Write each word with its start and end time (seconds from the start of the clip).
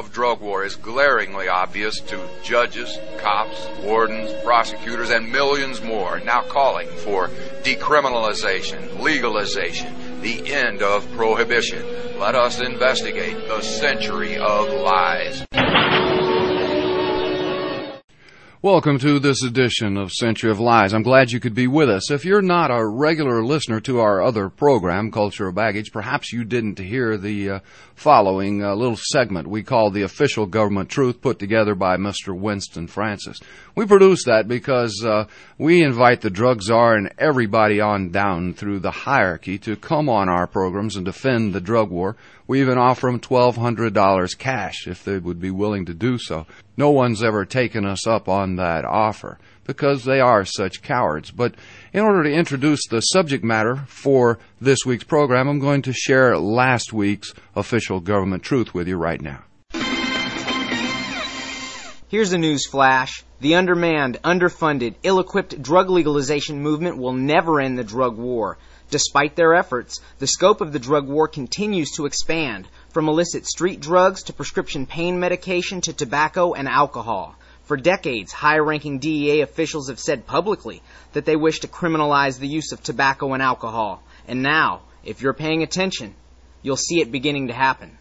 of 0.00 0.10
drug 0.12 0.40
war 0.40 0.64
is 0.64 0.76
glaringly 0.76 1.46
obvious 1.46 2.00
to 2.00 2.26
judges, 2.42 2.98
cops, 3.18 3.68
wardens, 3.82 4.32
prosecutors, 4.42 5.10
and 5.10 5.30
millions 5.30 5.82
more 5.82 6.20
now 6.20 6.40
calling 6.40 6.88
for 7.04 7.28
decriminalization, 7.62 9.00
legalization, 9.00 10.22
the 10.22 10.54
end 10.54 10.82
of 10.82 11.06
prohibition. 11.12 11.84
Let 12.18 12.34
us 12.34 12.60
investigate 12.60 13.46
the 13.46 13.60
century 13.60 14.38
of 14.38 14.68
lies. 14.70 15.44
Welcome 18.62 18.98
to 18.98 19.18
this 19.18 19.42
edition 19.42 19.96
of 19.96 20.12
Century 20.12 20.50
of 20.50 20.60
Lies. 20.60 20.92
I'm 20.92 21.02
glad 21.02 21.30
you 21.30 21.40
could 21.40 21.54
be 21.54 21.66
with 21.66 21.88
us. 21.88 22.10
If 22.10 22.26
you're 22.26 22.42
not 22.42 22.70
a 22.70 22.86
regular 22.86 23.42
listener 23.42 23.80
to 23.80 24.00
our 24.00 24.20
other 24.20 24.50
program, 24.50 25.10
Cultural 25.10 25.50
Baggage, 25.50 25.90
perhaps 25.90 26.30
you 26.30 26.44
didn't 26.44 26.78
hear 26.78 27.16
the 27.16 27.48
uh, 27.48 27.60
following 27.94 28.62
uh, 28.62 28.74
little 28.74 28.98
segment 28.98 29.48
we 29.48 29.62
call 29.62 29.90
The 29.90 30.02
Official 30.02 30.44
Government 30.44 30.90
Truth, 30.90 31.22
put 31.22 31.38
together 31.38 31.74
by 31.74 31.96
Mr. 31.96 32.38
Winston 32.38 32.86
Francis. 32.86 33.40
We 33.74 33.86
produce 33.86 34.24
that 34.26 34.46
because 34.46 35.02
uh, 35.06 35.24
we 35.56 35.82
invite 35.82 36.20
the 36.20 36.28
drug 36.28 36.60
czar 36.60 36.96
and 36.96 37.14
everybody 37.18 37.80
on 37.80 38.10
down 38.10 38.52
through 38.52 38.80
the 38.80 38.90
hierarchy 38.90 39.56
to 39.60 39.74
come 39.74 40.10
on 40.10 40.28
our 40.28 40.46
programs 40.46 40.96
and 40.96 41.06
defend 41.06 41.54
the 41.54 41.62
drug 41.62 41.88
war. 41.88 42.14
We 42.50 42.62
even 42.62 42.78
offer 42.78 43.06
them 43.06 43.20
$1,200 43.20 44.36
cash 44.36 44.88
if 44.88 45.04
they 45.04 45.20
would 45.20 45.38
be 45.38 45.52
willing 45.52 45.86
to 45.86 45.94
do 45.94 46.18
so. 46.18 46.48
No 46.76 46.90
one's 46.90 47.22
ever 47.22 47.44
taken 47.44 47.86
us 47.86 48.08
up 48.08 48.28
on 48.28 48.56
that 48.56 48.84
offer 48.84 49.38
because 49.62 50.02
they 50.02 50.18
are 50.18 50.44
such 50.44 50.82
cowards. 50.82 51.30
But 51.30 51.54
in 51.92 52.00
order 52.00 52.24
to 52.24 52.32
introduce 52.32 52.80
the 52.88 53.02
subject 53.02 53.44
matter 53.44 53.76
for 53.86 54.40
this 54.60 54.84
week's 54.84 55.04
program, 55.04 55.46
I'm 55.46 55.60
going 55.60 55.82
to 55.82 55.92
share 55.92 56.36
last 56.36 56.92
week's 56.92 57.32
official 57.54 58.00
government 58.00 58.42
truth 58.42 58.74
with 58.74 58.88
you 58.88 58.96
right 58.96 59.20
now. 59.20 59.44
Here's 62.08 62.32
a 62.32 62.38
news 62.38 62.66
flash. 62.66 63.22
The 63.38 63.54
undermanned, 63.54 64.18
underfunded, 64.24 64.96
ill-equipped 65.04 65.62
drug 65.62 65.88
legalization 65.88 66.60
movement 66.60 66.98
will 66.98 67.12
never 67.12 67.60
end 67.60 67.78
the 67.78 67.84
drug 67.84 68.16
war. 68.16 68.58
Despite 68.90 69.36
their 69.36 69.54
efforts, 69.54 70.00
the 70.18 70.26
scope 70.26 70.60
of 70.60 70.72
the 70.72 70.80
drug 70.80 71.06
war 71.06 71.28
continues 71.28 71.92
to 71.92 72.06
expand, 72.06 72.66
from 72.88 73.08
illicit 73.08 73.46
street 73.46 73.80
drugs 73.80 74.24
to 74.24 74.32
prescription 74.32 74.84
pain 74.84 75.20
medication 75.20 75.80
to 75.82 75.92
tobacco 75.92 76.54
and 76.54 76.68
alcohol. 76.68 77.36
For 77.66 77.76
decades, 77.76 78.32
high-ranking 78.32 78.98
DEA 78.98 79.42
officials 79.42 79.88
have 79.88 80.00
said 80.00 80.26
publicly 80.26 80.82
that 81.12 81.24
they 81.24 81.36
wish 81.36 81.60
to 81.60 81.68
criminalize 81.68 82.40
the 82.40 82.48
use 82.48 82.72
of 82.72 82.82
tobacco 82.82 83.32
and 83.32 83.40
alcohol. 83.40 84.02
And 84.26 84.42
now, 84.42 84.80
if 85.04 85.22
you're 85.22 85.34
paying 85.34 85.62
attention, 85.62 86.16
you'll 86.62 86.76
see 86.76 87.00
it 87.00 87.12
beginning 87.12 87.46
to 87.46 87.54
happen. 87.54 87.96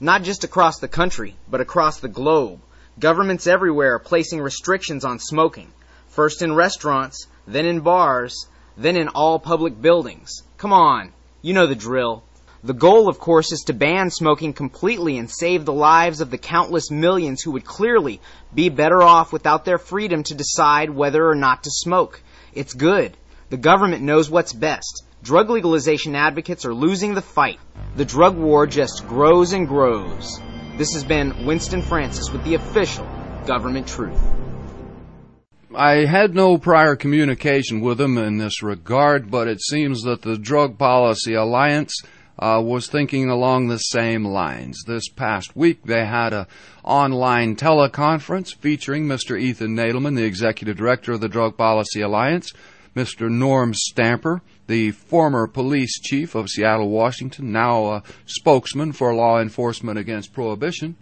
Not 0.00 0.22
just 0.22 0.44
across 0.44 0.78
the 0.78 0.88
country, 0.88 1.36
but 1.50 1.60
across 1.60 2.00
the 2.00 2.08
globe. 2.08 2.60
Governments 2.98 3.46
everywhere 3.46 3.96
are 3.96 3.98
placing 3.98 4.40
restrictions 4.40 5.04
on 5.04 5.18
smoking. 5.18 5.70
First 6.08 6.40
in 6.40 6.54
restaurants, 6.54 7.26
then 7.46 7.66
in 7.66 7.80
bars, 7.80 8.46
then 8.76 8.96
in 8.96 9.08
all 9.08 9.38
public 9.38 9.80
buildings. 9.80 10.42
Come 10.56 10.72
on, 10.72 11.12
you 11.40 11.54
know 11.54 11.66
the 11.66 11.74
drill. 11.74 12.22
The 12.64 12.72
goal, 12.72 13.08
of 13.08 13.18
course, 13.18 13.50
is 13.50 13.62
to 13.62 13.72
ban 13.72 14.10
smoking 14.10 14.52
completely 14.52 15.18
and 15.18 15.28
save 15.28 15.64
the 15.64 15.72
lives 15.72 16.20
of 16.20 16.30
the 16.30 16.38
countless 16.38 16.92
millions 16.92 17.42
who 17.42 17.50
would 17.50 17.64
clearly 17.64 18.20
be 18.54 18.68
better 18.68 19.02
off 19.02 19.32
without 19.32 19.64
their 19.64 19.78
freedom 19.78 20.22
to 20.24 20.34
decide 20.34 20.88
whether 20.88 21.28
or 21.28 21.34
not 21.34 21.64
to 21.64 21.70
smoke. 21.72 22.22
It's 22.54 22.72
good. 22.72 23.16
The 23.50 23.56
government 23.56 24.04
knows 24.04 24.30
what's 24.30 24.52
best. 24.52 25.02
Drug 25.24 25.50
legalization 25.50 26.14
advocates 26.14 26.64
are 26.64 26.74
losing 26.74 27.14
the 27.14 27.20
fight. 27.20 27.58
The 27.96 28.04
drug 28.04 28.36
war 28.36 28.68
just 28.68 29.08
grows 29.08 29.52
and 29.52 29.66
grows. 29.66 30.40
This 30.78 30.94
has 30.94 31.02
been 31.02 31.44
Winston 31.44 31.82
Francis 31.82 32.30
with 32.30 32.44
the 32.44 32.54
official 32.54 33.08
government 33.44 33.88
truth. 33.88 34.41
I 35.74 36.04
had 36.04 36.34
no 36.34 36.58
prior 36.58 36.96
communication 36.96 37.80
with 37.80 38.00
him 38.00 38.18
in 38.18 38.38
this 38.38 38.62
regard, 38.62 39.30
but 39.30 39.48
it 39.48 39.62
seems 39.62 40.02
that 40.02 40.22
the 40.22 40.36
Drug 40.36 40.76
Policy 40.76 41.34
Alliance 41.34 41.94
uh, 42.38 42.60
was 42.62 42.88
thinking 42.88 43.30
along 43.30 43.68
the 43.68 43.78
same 43.78 44.24
lines. 44.24 44.82
This 44.86 45.08
past 45.08 45.56
week, 45.56 45.84
they 45.84 46.04
had 46.04 46.32
a 46.32 46.46
online 46.84 47.56
teleconference 47.56 48.54
featuring 48.54 49.06
Mr. 49.06 49.40
Ethan 49.40 49.74
Nadelmann, 49.74 50.16
the 50.16 50.24
executive 50.24 50.76
director 50.76 51.12
of 51.12 51.20
the 51.20 51.28
Drug 51.28 51.56
Policy 51.56 52.02
Alliance, 52.02 52.52
Mr. 52.94 53.30
Norm 53.30 53.72
Stamper, 53.72 54.42
the 54.66 54.90
former 54.90 55.46
police 55.46 55.98
chief 56.00 56.34
of 56.34 56.50
Seattle, 56.50 56.90
Washington, 56.90 57.50
now 57.50 57.86
a 57.86 58.02
spokesman 58.26 58.92
for 58.92 59.14
law 59.14 59.40
enforcement 59.40 59.98
against 59.98 60.34
prohibition, 60.34 60.96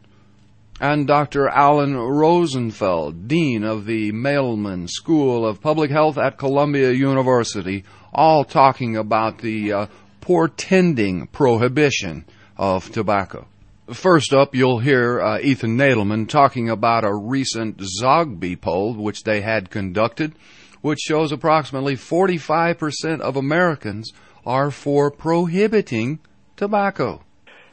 and 0.80 1.06
Dr. 1.06 1.46
Allan 1.46 1.94
Rosenfeld, 1.94 3.28
Dean 3.28 3.64
of 3.64 3.84
the 3.84 4.12
Mailman 4.12 4.88
School 4.88 5.46
of 5.46 5.60
Public 5.60 5.90
Health 5.90 6.16
at 6.16 6.38
Columbia 6.38 6.90
University, 6.92 7.84
all 8.14 8.44
talking 8.44 8.96
about 8.96 9.38
the 9.38 9.72
uh, 9.72 9.86
portending 10.22 11.26
prohibition 11.26 12.24
of 12.56 12.90
tobacco. 12.90 13.46
First 13.92 14.32
up, 14.32 14.54
you'll 14.54 14.78
hear 14.78 15.20
uh, 15.20 15.38
Ethan 15.40 15.76
Nadelmann 15.76 16.26
talking 16.26 16.70
about 16.70 17.04
a 17.04 17.14
recent 17.14 17.82
Zogby 18.00 18.58
poll 18.58 18.94
which 18.94 19.24
they 19.24 19.42
had 19.42 19.68
conducted, 19.68 20.32
which 20.80 21.00
shows 21.00 21.30
approximately 21.30 21.96
45% 21.96 23.20
of 23.20 23.36
Americans 23.36 24.12
are 24.46 24.70
for 24.70 25.10
prohibiting 25.10 26.20
tobacco 26.56 27.22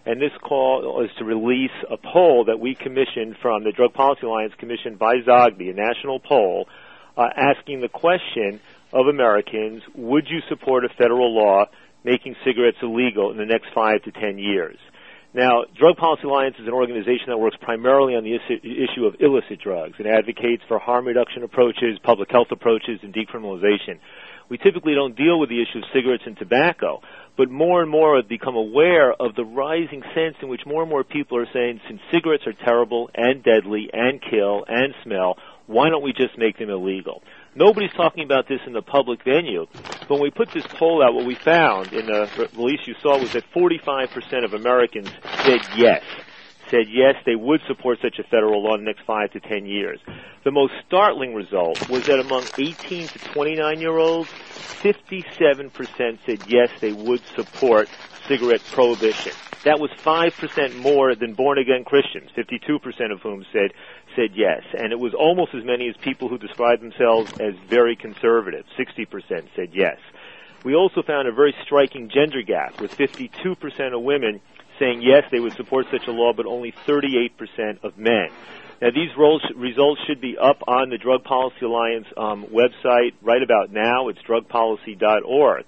and 0.07 0.21
this 0.21 0.31
call 0.41 1.03
is 1.03 1.11
to 1.17 1.25
release 1.25 1.75
a 1.91 1.97
poll 1.97 2.45
that 2.45 2.61
we 2.61 2.75
commissioned 2.75 3.35
from 3.41 3.65
the 3.65 3.73
Drug 3.73 3.93
Policy 3.93 4.25
Alliance 4.25 4.53
commissioned 4.57 4.97
by 4.97 5.15
Zogby, 5.27 5.69
a 5.69 5.73
national 5.73 6.21
poll, 6.21 6.69
uh, 7.17 7.27
asking 7.35 7.81
the 7.81 7.89
question 7.89 8.61
of 8.93 9.07
Americans, 9.07 9.83
would 9.95 10.27
you 10.29 10.39
support 10.47 10.85
a 10.85 10.89
federal 10.97 11.35
law 11.35 11.65
making 12.05 12.37
cigarettes 12.45 12.77
illegal 12.81 13.31
in 13.31 13.37
the 13.37 13.45
next 13.45 13.67
five 13.75 14.01
to 14.03 14.11
ten 14.13 14.37
years? 14.37 14.77
Now, 15.33 15.65
Drug 15.77 15.97
Policy 15.97 16.23
Alliance 16.23 16.55
is 16.57 16.67
an 16.67 16.73
organization 16.73 17.27
that 17.27 17.37
works 17.37 17.57
primarily 17.59 18.15
on 18.15 18.23
the 18.23 18.33
issue 18.33 19.05
of 19.05 19.19
illicit 19.19 19.59
drugs 19.59 19.95
and 19.97 20.07
advocates 20.07 20.63
for 20.69 20.79
harm 20.79 21.05
reduction 21.05 21.43
approaches, 21.43 21.99
public 22.01 22.31
health 22.31 22.47
approaches, 22.49 23.01
and 23.03 23.13
decriminalization. 23.13 23.99
We 24.49 24.57
typically 24.57 24.93
don't 24.95 25.15
deal 25.15 25.39
with 25.39 25.49
the 25.49 25.61
issue 25.61 25.79
of 25.79 25.85
cigarettes 25.93 26.23
and 26.25 26.37
tobacco, 26.37 27.01
but 27.35 27.49
more 27.49 27.81
and 27.81 27.91
more 27.91 28.15
have 28.15 28.29
become 28.29 28.55
aware 28.55 29.11
of 29.13 29.35
the 29.35 29.43
rising 29.43 30.01
sense 30.15 30.35
in 30.41 30.47
which 30.47 30.65
more 30.65 30.81
and 30.81 30.89
more 30.89 31.03
people 31.03 31.37
are 31.37 31.47
saying, 31.53 31.81
since 31.87 31.99
cigarettes 32.11 32.47
are 32.47 32.53
terrible 32.53 33.09
and 33.13 33.43
deadly 33.43 33.89
and 33.91 34.21
kill 34.21 34.63
and 34.67 34.93
smell, 35.03 35.37
why 35.67 35.89
don't 35.89 36.01
we 36.01 36.13
just 36.13 36.37
make 36.37 36.57
them 36.57 36.69
illegal? 36.69 37.21
Nobody's 37.55 37.91
talking 37.91 38.23
about 38.23 38.47
this 38.47 38.61
in 38.65 38.71
the 38.71 38.81
public 38.81 39.23
venue. 39.23 39.67
But 39.73 40.11
when 40.11 40.21
we 40.21 40.31
put 40.31 40.49
this 40.51 40.65
poll 40.65 41.03
out, 41.03 41.13
what 41.13 41.25
we 41.25 41.35
found 41.35 41.91
in 41.91 42.05
the 42.05 42.49
release 42.55 42.87
you 42.87 42.95
saw 43.01 43.19
was 43.19 43.33
that 43.33 43.43
45% 43.53 44.45
of 44.45 44.53
Americans 44.53 45.09
said 45.43 45.59
yes 45.75 46.03
said 46.71 46.87
yes, 46.89 47.15
they 47.25 47.35
would 47.35 47.61
support 47.67 47.99
such 48.01 48.19
a 48.19 48.23
federal 48.23 48.63
law 48.63 48.75
in 48.75 48.81
the 48.81 48.91
next 48.91 49.05
five 49.05 49.31
to 49.31 49.39
ten 49.39 49.65
years. 49.65 49.99
The 50.43 50.51
most 50.51 50.73
startling 50.85 51.33
result 51.33 51.79
was 51.87 52.03
that 52.07 52.19
among 52.19 52.49
18 52.57 53.09
to 53.09 53.19
29 53.33 53.79
year 53.81 53.97
olds, 53.97 54.29
57% 54.83 55.71
said 56.25 56.39
yes, 56.45 56.69
they 56.81 56.91
would 56.91 57.21
support 57.35 57.89
cigarette 58.29 58.61
prohibition. 58.71 59.33
That 59.65 59.79
was 59.79 59.89
5% 60.05 60.75
more 60.75 61.15
than 61.15 61.33
born 61.33 61.57
again 61.57 61.83
Christians, 61.83 62.29
52% 62.37 63.11
of 63.11 63.19
whom 63.21 63.45
said 63.51 63.73
said 64.15 64.31
yes. 64.33 64.61
And 64.73 64.93
it 64.93 64.99
was 64.99 65.13
almost 65.13 65.53
as 65.53 65.65
many 65.65 65.89
as 65.89 65.95
people 66.01 66.29
who 66.29 66.37
described 66.37 66.81
themselves 66.81 67.31
as 67.39 67.53
very 67.69 67.95
conservative, 67.95 68.65
60% 68.79 69.05
said 69.55 69.69
yes. 69.73 69.97
We 70.63 70.75
also 70.75 71.01
found 71.05 71.27
a 71.27 71.31
very 71.31 71.53
striking 71.65 72.09
gender 72.09 72.41
gap 72.41 72.79
with 72.79 72.91
52% 72.91 73.93
of 73.93 74.01
women 74.03 74.41
saying 74.79 75.01
yes, 75.01 75.23
they 75.31 75.39
would 75.39 75.53
support 75.53 75.87
such 75.91 76.07
a 76.07 76.11
law, 76.11 76.33
but 76.33 76.45
only 76.45 76.73
38% 76.87 77.83
of 77.83 77.97
men. 77.97 78.29
Now, 78.81 78.89
these 78.91 79.09
results 79.55 80.01
should 80.05 80.21
be 80.21 80.37
up 80.37 80.61
on 80.67 80.89
the 80.89 80.99
Drug 80.99 81.23
Policy 81.23 81.65
Alliance 81.65 82.05
um, 82.15 82.45
website 82.45 83.13
right 83.23 83.41
about 83.41 83.71
now. 83.71 84.09
It's 84.09 84.19
drugpolicy.org. 84.21 85.65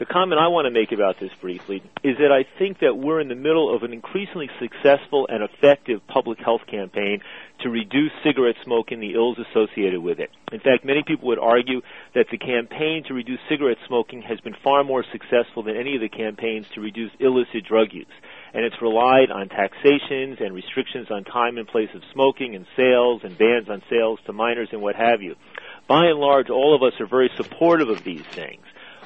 The 0.00 0.06
comment 0.06 0.40
I 0.40 0.48
want 0.48 0.64
to 0.64 0.70
make 0.70 0.92
about 0.92 1.20
this 1.20 1.30
briefly 1.42 1.82
is 2.02 2.16
that 2.16 2.32
I 2.32 2.48
think 2.58 2.78
that 2.80 2.96
we're 2.96 3.20
in 3.20 3.28
the 3.28 3.34
middle 3.34 3.68
of 3.68 3.82
an 3.82 3.92
increasingly 3.92 4.48
successful 4.58 5.28
and 5.28 5.44
effective 5.44 6.00
public 6.08 6.38
health 6.38 6.62
campaign 6.66 7.20
to 7.60 7.68
reduce 7.68 8.10
cigarette 8.24 8.56
smoke 8.64 8.92
and 8.92 9.02
the 9.02 9.12
ills 9.12 9.36
associated 9.38 10.00
with 10.00 10.18
it. 10.18 10.30
In 10.52 10.60
fact, 10.60 10.86
many 10.86 11.02
people 11.06 11.28
would 11.28 11.38
argue 11.38 11.82
that 12.14 12.28
the 12.30 12.38
campaign 12.38 13.04
to 13.08 13.14
reduce 13.14 13.40
cigarette 13.46 13.76
smoking 13.86 14.22
has 14.22 14.40
been 14.40 14.56
far 14.64 14.84
more 14.84 15.04
successful 15.12 15.62
than 15.62 15.76
any 15.76 15.96
of 15.96 16.00
the 16.00 16.08
campaigns 16.08 16.64
to 16.74 16.80
reduce 16.80 17.12
illicit 17.20 17.66
drug 17.68 17.92
use 17.92 18.06
and 18.52 18.64
it's 18.64 18.80
relied 18.82 19.30
on 19.30 19.48
taxations 19.48 20.38
and 20.40 20.54
restrictions 20.54 21.10
on 21.10 21.24
time 21.24 21.58
and 21.58 21.66
place 21.66 21.90
of 21.94 22.02
smoking 22.12 22.54
and 22.54 22.66
sales 22.76 23.22
and 23.24 23.36
bans 23.38 23.68
on 23.68 23.82
sales 23.88 24.18
to 24.26 24.32
minors 24.32 24.68
and 24.72 24.82
what 24.82 24.96
have 24.96 25.22
you. 25.22 25.36
By 25.86 26.06
and 26.06 26.18
large, 26.18 26.50
all 26.50 26.74
of 26.74 26.82
us 26.82 27.00
are 27.00 27.06
very 27.06 27.30
supportive 27.36 27.88
of 27.88 28.04
these 28.04 28.24
things. 28.32 28.62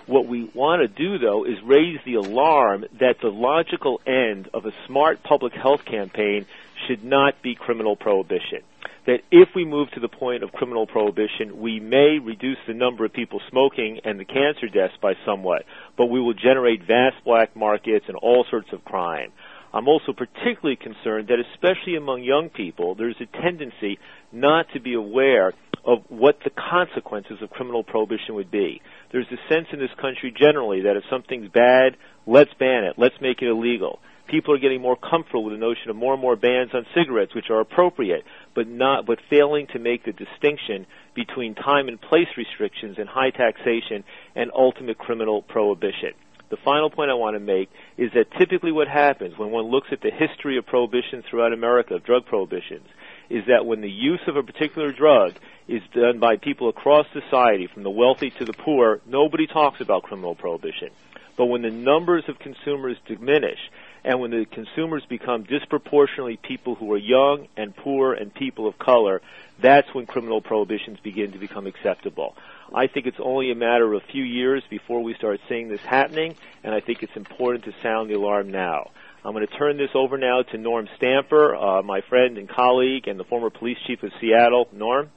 What 0.06 0.26
we 0.26 0.44
want 0.54 0.82
to 0.82 0.88
do, 0.88 1.18
though, 1.18 1.44
is 1.44 1.62
raise 1.62 1.98
the 2.04 2.14
alarm 2.14 2.84
that 3.00 3.20
the 3.22 3.30
logical 3.30 4.00
end 4.06 4.50
of 4.52 4.66
a 4.66 4.72
smart 4.86 5.22
public 5.22 5.54
health 5.54 5.84
campaign 5.84 6.44
should 6.86 7.02
not 7.04 7.40
be 7.40 7.54
criminal 7.54 7.96
prohibition. 7.96 8.62
That 9.06 9.20
if 9.30 9.50
we 9.54 9.64
move 9.66 9.90
to 9.92 10.00
the 10.00 10.08
point 10.08 10.42
of 10.42 10.52
criminal 10.52 10.86
prohibition, 10.86 11.60
we 11.60 11.78
may 11.78 12.18
reduce 12.18 12.56
the 12.66 12.72
number 12.72 13.04
of 13.04 13.12
people 13.12 13.40
smoking 13.50 14.00
and 14.04 14.18
the 14.18 14.24
cancer 14.24 14.66
deaths 14.72 14.94
by 15.00 15.12
somewhat, 15.26 15.64
but 15.98 16.06
we 16.06 16.20
will 16.20 16.32
generate 16.32 16.86
vast 16.86 17.22
black 17.24 17.54
markets 17.54 18.06
and 18.08 18.16
all 18.16 18.46
sorts 18.50 18.68
of 18.72 18.84
crime. 18.84 19.30
I'm 19.74 19.88
also 19.88 20.12
particularly 20.12 20.76
concerned 20.76 21.28
that 21.28 21.38
especially 21.52 21.96
among 21.96 22.22
young 22.22 22.48
people, 22.48 22.94
there's 22.94 23.20
a 23.20 23.42
tendency 23.42 23.98
not 24.32 24.66
to 24.72 24.80
be 24.80 24.94
aware 24.94 25.52
of 25.84 25.98
what 26.08 26.38
the 26.44 26.50
consequences 26.50 27.42
of 27.42 27.50
criminal 27.50 27.82
prohibition 27.82 28.36
would 28.36 28.50
be. 28.50 28.80
There's 29.12 29.26
a 29.30 29.52
sense 29.52 29.66
in 29.72 29.80
this 29.80 29.90
country 30.00 30.32
generally 30.36 30.82
that 30.82 30.96
if 30.96 31.04
something's 31.10 31.50
bad, 31.50 31.96
let's 32.26 32.54
ban 32.58 32.84
it, 32.84 32.94
let's 32.96 33.20
make 33.20 33.42
it 33.42 33.48
illegal. 33.48 33.98
People 34.26 34.54
are 34.54 34.58
getting 34.58 34.80
more 34.80 34.96
comfortable 34.96 35.44
with 35.44 35.52
the 35.52 35.58
notion 35.58 35.90
of 35.90 35.96
more 35.96 36.14
and 36.14 36.22
more 36.22 36.36
bans 36.36 36.70
on 36.74 36.86
cigarettes, 36.94 37.34
which 37.34 37.50
are 37.50 37.60
appropriate, 37.60 38.24
but 38.54 38.66
not, 38.66 39.06
but 39.06 39.18
failing 39.28 39.66
to 39.68 39.78
make 39.78 40.04
the 40.04 40.12
distinction 40.12 40.86
between 41.14 41.54
time 41.54 41.88
and 41.88 42.00
place 42.00 42.28
restrictions 42.36 42.96
and 42.98 43.08
high 43.08 43.30
taxation 43.30 44.02
and 44.34 44.50
ultimate 44.54 44.98
criminal 44.98 45.42
prohibition. 45.42 46.14
The 46.50 46.56
final 46.58 46.90
point 46.90 47.10
I 47.10 47.14
want 47.14 47.34
to 47.34 47.40
make 47.40 47.70
is 47.96 48.12
that 48.12 48.30
typically 48.38 48.70
what 48.70 48.86
happens 48.88 49.36
when 49.36 49.50
one 49.50 49.66
looks 49.66 49.88
at 49.92 50.00
the 50.00 50.10
history 50.10 50.56
of 50.56 50.66
prohibition 50.66 51.22
throughout 51.22 51.52
America, 51.52 51.94
of 51.94 52.04
drug 52.04 52.26
prohibitions, 52.26 52.86
is 53.28 53.44
that 53.46 53.66
when 53.66 53.80
the 53.80 53.90
use 53.90 54.20
of 54.26 54.36
a 54.36 54.42
particular 54.42 54.92
drug 54.92 55.34
is 55.66 55.82
done 55.94 56.18
by 56.18 56.36
people 56.36 56.68
across 56.68 57.06
society, 57.12 57.66
from 57.66 57.82
the 57.82 57.90
wealthy 57.90 58.30
to 58.30 58.44
the 58.44 58.52
poor, 58.52 59.00
nobody 59.06 59.46
talks 59.46 59.80
about 59.80 60.02
criminal 60.02 60.34
prohibition. 60.34 60.90
But 61.36 61.46
when 61.46 61.62
the 61.62 61.70
numbers 61.70 62.24
of 62.28 62.38
consumers 62.38 62.96
diminish, 63.06 63.58
and 64.04 64.20
when 64.20 64.30
the 64.30 64.44
consumers 64.44 65.02
become 65.08 65.44
disproportionately 65.44 66.36
people 66.36 66.74
who 66.74 66.92
are 66.92 66.98
young 66.98 67.48
and 67.56 67.74
poor 67.74 68.12
and 68.12 68.32
people 68.34 68.68
of 68.68 68.78
color, 68.78 69.22
that's 69.60 69.92
when 69.94 70.04
criminal 70.04 70.42
prohibitions 70.42 70.98
begin 71.02 71.32
to 71.32 71.38
become 71.38 71.66
acceptable. 71.66 72.36
I 72.74 72.86
think 72.86 73.06
it's 73.06 73.20
only 73.20 73.50
a 73.50 73.54
matter 73.54 73.92
of 73.92 74.02
a 74.02 74.06
few 74.12 74.22
years 74.22 74.62
before 74.68 75.02
we 75.02 75.14
start 75.14 75.40
seeing 75.48 75.68
this 75.68 75.80
happening, 75.80 76.36
and 76.62 76.74
I 76.74 76.80
think 76.80 77.02
it's 77.02 77.16
important 77.16 77.64
to 77.64 77.72
sound 77.82 78.10
the 78.10 78.14
alarm 78.14 78.50
now. 78.50 78.90
I'm 79.24 79.32
going 79.32 79.46
to 79.46 79.56
turn 79.56 79.78
this 79.78 79.90
over 79.94 80.18
now 80.18 80.42
to 80.42 80.58
Norm 80.58 80.86
Stamper, 80.96 81.56
uh, 81.56 81.82
my 81.82 82.02
friend 82.02 82.36
and 82.36 82.46
colleague 82.46 83.08
and 83.08 83.18
the 83.18 83.24
former 83.24 83.48
police 83.48 83.78
chief 83.86 84.02
of 84.02 84.12
Seattle. 84.20 84.68
Norm? 84.70 85.10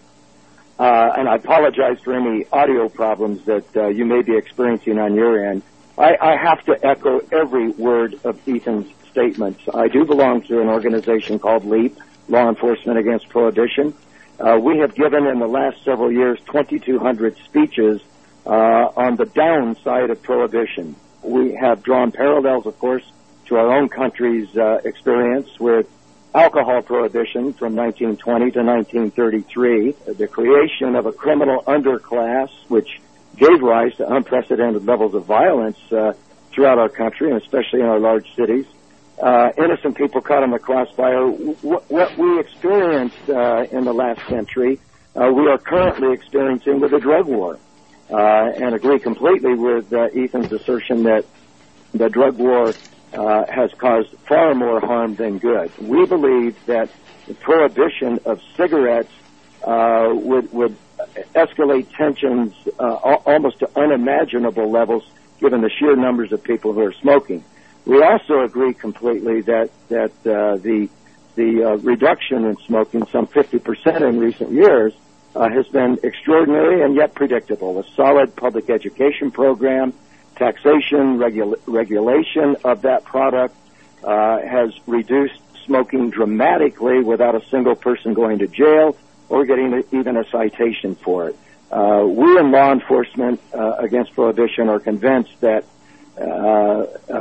Uh, 0.79 1.13
and 1.17 1.29
I 1.29 1.37
apologize 1.37 2.01
for 2.01 2.15
any 2.15 2.47
audio 2.51 2.89
problems 2.89 3.45
that 3.45 3.77
uh, 3.77 3.87
you 3.89 4.05
may 4.05 4.23
be 4.23 4.37
experiencing 4.37 4.99
on 4.99 5.15
your 5.15 5.45
end. 5.45 5.63
I, 5.99 6.17
I 6.21 6.37
have 6.37 6.65
to 6.65 6.85
echo 6.85 7.21
every 7.31 7.71
word 7.71 8.19
of 8.25 8.41
Ethan's 8.49 8.93
statements. 9.11 9.63
I 9.73 9.87
do 9.89 10.05
belong 10.05 10.43
to 10.43 10.61
an 10.61 10.69
organization 10.69 11.39
called 11.39 11.65
LEAP, 11.65 11.97
Law 12.33 12.49
Enforcement 12.49 12.99
Against 12.99 13.29
Prohibition. 13.29 13.93
Uh, 14.41 14.59
we 14.59 14.79
have 14.79 14.95
given 14.95 15.27
in 15.27 15.39
the 15.39 15.47
last 15.47 15.85
several 15.85 16.11
years 16.11 16.39
2,200 16.47 17.37
speeches 17.45 18.01
uh, 18.47 18.51
on 18.97 19.17
the 19.17 19.27
downside 19.27 20.09
of 20.09 20.23
prohibition. 20.23 20.97
We 21.23 21.55
have 21.55 21.83
drawn 21.83 22.11
parallels, 22.11 22.65
of 22.65 22.79
course, 22.79 23.05
to 23.47 23.57
our 23.57 23.77
own 23.77 23.91
country's 23.91 24.57
uh, 24.57 24.81
experience 24.83 25.61
with 25.61 25.87
alcohol 26.35 26.81
prohibition 26.81 27.53
from 27.53 27.77
1920 27.77 28.51
to 28.53 28.63
1933, 28.63 30.15
the 30.15 30.27
creation 30.27 30.97
of 30.97 31.05
a 31.05 31.13
criminal 31.13 31.63
underclass 31.65 32.49
which 32.69 32.99
gave 33.37 33.61
rise 33.61 33.95
to 33.97 34.11
unprecedented 34.11 34.87
levels 34.87 35.15
of 35.15 35.27
violence 35.27 35.79
uh, 35.93 36.15
throughout 36.51 36.79
our 36.79 36.89
country, 36.89 37.31
and 37.31 37.43
especially 37.43 37.81
in 37.81 37.87
our 37.87 38.01
large 38.01 38.35
cities. 38.35 38.65
Uh, 39.21 39.51
innocent 39.59 39.97
people 39.97 40.21
caught 40.21 40.43
in 40.43 40.51
the 40.51 40.59
crossfire. 40.59 41.21
W- 41.31 41.57
what 41.89 42.17
we 42.19 42.41
experienced 42.41 43.29
uh, 43.29 43.65
in 43.71 43.85
the 43.85 43.93
last 43.93 44.21
century, 44.29 44.81
uh, 45.15 45.31
we 45.31 45.47
are 45.49 45.59
currently 45.59 46.13
experiencing 46.13 46.81
with 46.81 46.91
the 46.91 46.99
drug 46.99 47.27
war 47.27 47.59
uh, 48.11 48.17
and 48.17 48.75
agree 48.75 48.99
completely 48.99 49.55
with 49.55 49.93
uh, 49.93 50.09
Ethan's 50.15 50.51
assertion 50.53 51.05
that 51.05 51.25
the 51.93 52.09
drug 52.09 52.39
war 52.39 52.75
uh, 53.13 53.45
has 53.49 53.71
caused 53.79 54.09
far 54.27 54.55
more 54.55 54.81
harm 54.81 55.15
than 55.17 55.39
good. 55.39 55.73
We 55.79 56.07
believe 56.07 56.57
that 56.67 56.91
the 57.29 57.35
prohibition 57.35 58.19
of 58.25 58.41
cigarettes 58.57 59.13
uh, 59.63 60.09
would 60.13 60.53
would 60.53 60.77
escalate 61.35 61.87
tensions 61.97 62.55
uh, 62.79 62.83
almost 63.27 63.59
to 63.61 63.69
unimaginable 63.77 64.71
levels, 64.71 65.05
given 65.41 65.61
the 65.61 65.71
sheer 65.71 65.95
numbers 65.97 66.33
of 66.33 66.43
people 66.43 66.73
who 66.73 66.81
are 66.81 66.95
smoking. 67.03 67.45
We 67.85 68.03
also 68.03 68.41
agree 68.41 68.75
completely 68.75 69.43
that 69.43 69.71
that 69.89 70.13
uh, 70.25 70.57
the 70.57 70.89
the 71.35 71.65
uh, 71.65 71.77
reduction 71.77 72.45
in 72.45 72.57
smoking, 72.67 73.07
some 73.07 73.27
50% 73.27 74.07
in 74.07 74.19
recent 74.19 74.53
years, 74.53 74.93
uh, 75.35 75.49
has 75.49 75.67
been 75.69 75.99
extraordinary 76.03 76.83
and 76.83 76.95
yet 76.95 77.15
predictable. 77.15 77.79
A 77.79 77.85
solid 77.95 78.37
public 78.37 78.69
education 78.69 79.31
program, 79.31 79.95
taxation, 80.37 81.19
regula- 81.19 81.57
regulation 81.67 82.57
of 82.65 82.83
that 82.83 83.05
product 83.05 83.57
uh, 84.05 84.41
has 84.41 84.75
reduced 84.87 85.41
smoking 85.65 86.11
dramatically 86.11 87.03
without 87.03 87.35
a 87.35 87.45
single 87.49 87.77
person 87.77 88.15
going 88.15 88.41
to 88.41 88.47
jail 88.47 88.97
or 89.29 89.47
getting 89.47 89.73
a, 89.73 89.83
even 89.97 90.17
a 90.17 90.25
citation 90.29 90.95
for 90.97 91.29
it. 91.29 91.37
Uh, 91.71 92.05
we 92.07 92.39
in 92.39 92.51
law 92.51 92.71
enforcement 92.71 93.41
uh, 93.55 93.77
against 93.79 94.13
prohibition 94.13 94.69
are 94.69 94.81
convinced 94.81 95.41
that 95.41 95.65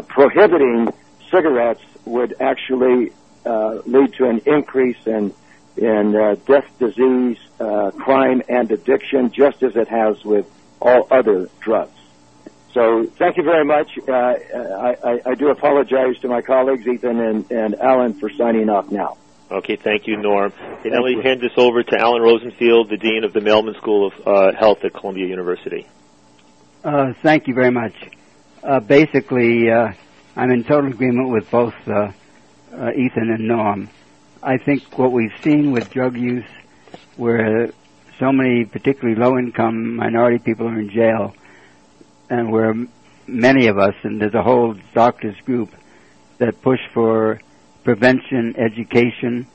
prohibiting 0.07 0.93
cigarettes 1.29 1.81
would 2.05 2.35
actually 2.39 3.11
lead 3.45 4.13
to 4.13 4.29
an 4.29 4.41
increase 4.45 4.97
in 5.05 5.33
in 5.77 6.15
uh, 6.15 6.35
death, 6.45 6.65
disease, 6.79 7.37
uh, 7.59 7.91
crime, 7.91 8.41
and 8.49 8.71
addiction, 8.71 9.31
just 9.31 9.63
as 9.63 9.75
it 9.75 9.87
has 9.87 10.23
with 10.23 10.45
all 10.81 11.07
other 11.11 11.49
drugs. 11.59 11.97
So 12.73 13.05
thank 13.17 13.37
you 13.37 13.43
very 13.43 13.65
much. 13.65 13.89
Uh, 14.07 14.11
I, 14.11 14.95
I, 15.03 15.21
I, 15.25 15.35
do 15.35 15.49
apologize 15.49 16.17
to 16.21 16.29
my 16.29 16.41
colleagues, 16.41 16.87
Ethan 16.87 17.19
and, 17.19 17.51
and 17.51 17.75
Allan, 17.75 18.13
for 18.13 18.29
signing 18.29 18.69
off 18.69 18.89
now. 18.89 19.17
Okay, 19.51 19.75
thank 19.75 20.07
you, 20.07 20.15
Norm. 20.15 20.53
And 20.85 20.93
now 20.93 21.03
we 21.03 21.21
hand 21.21 21.41
this 21.41 21.51
over 21.57 21.83
to 21.83 21.97
Allan 21.97 22.21
Rosenfeld, 22.21 22.89
the 22.89 22.95
Dean 22.95 23.25
of 23.25 23.33
the 23.33 23.41
Mailman 23.41 23.75
School 23.75 24.07
of 24.07 24.13
uh, 24.25 24.57
Health 24.57 24.85
at 24.85 24.93
Columbia 24.93 25.27
University. 25.27 25.85
Uh, 26.83 27.13
thank 27.21 27.47
you 27.47 27.53
very 27.53 27.71
much. 27.71 27.93
Uh, 28.63 28.79
basically, 28.79 29.71
I'm 29.71 30.51
in 30.51 30.63
total 30.63 30.91
agreement 30.91 31.29
with 31.29 31.49
both 31.49 31.73
Ethan 31.87 33.29
and 33.31 33.47
Norm. 33.47 33.89
I 34.43 34.57
think 34.57 34.97
what 34.99 35.11
we've 35.11 35.33
seen 35.43 35.71
with 35.71 35.89
drug 35.89 36.15
use, 36.15 36.45
where 37.17 37.71
so 38.19 38.31
many 38.31 38.65
particularly 38.65 39.19
low-income 39.19 39.95
minority 39.95 40.37
people 40.37 40.67
are 40.67 40.79
in 40.79 40.89
jail, 40.91 41.33
and 42.29 42.51
where 42.51 42.75
many 43.25 43.65
of 43.65 43.79
us, 43.79 43.95
and 44.03 44.21
there's 44.21 44.35
a 44.35 44.43
whole 44.43 44.75
doctors 44.93 45.39
group 45.41 45.71
that 46.37 46.61
push 46.61 46.79
for 46.93 47.41
prevention, 47.83 48.55
education, 48.57 49.47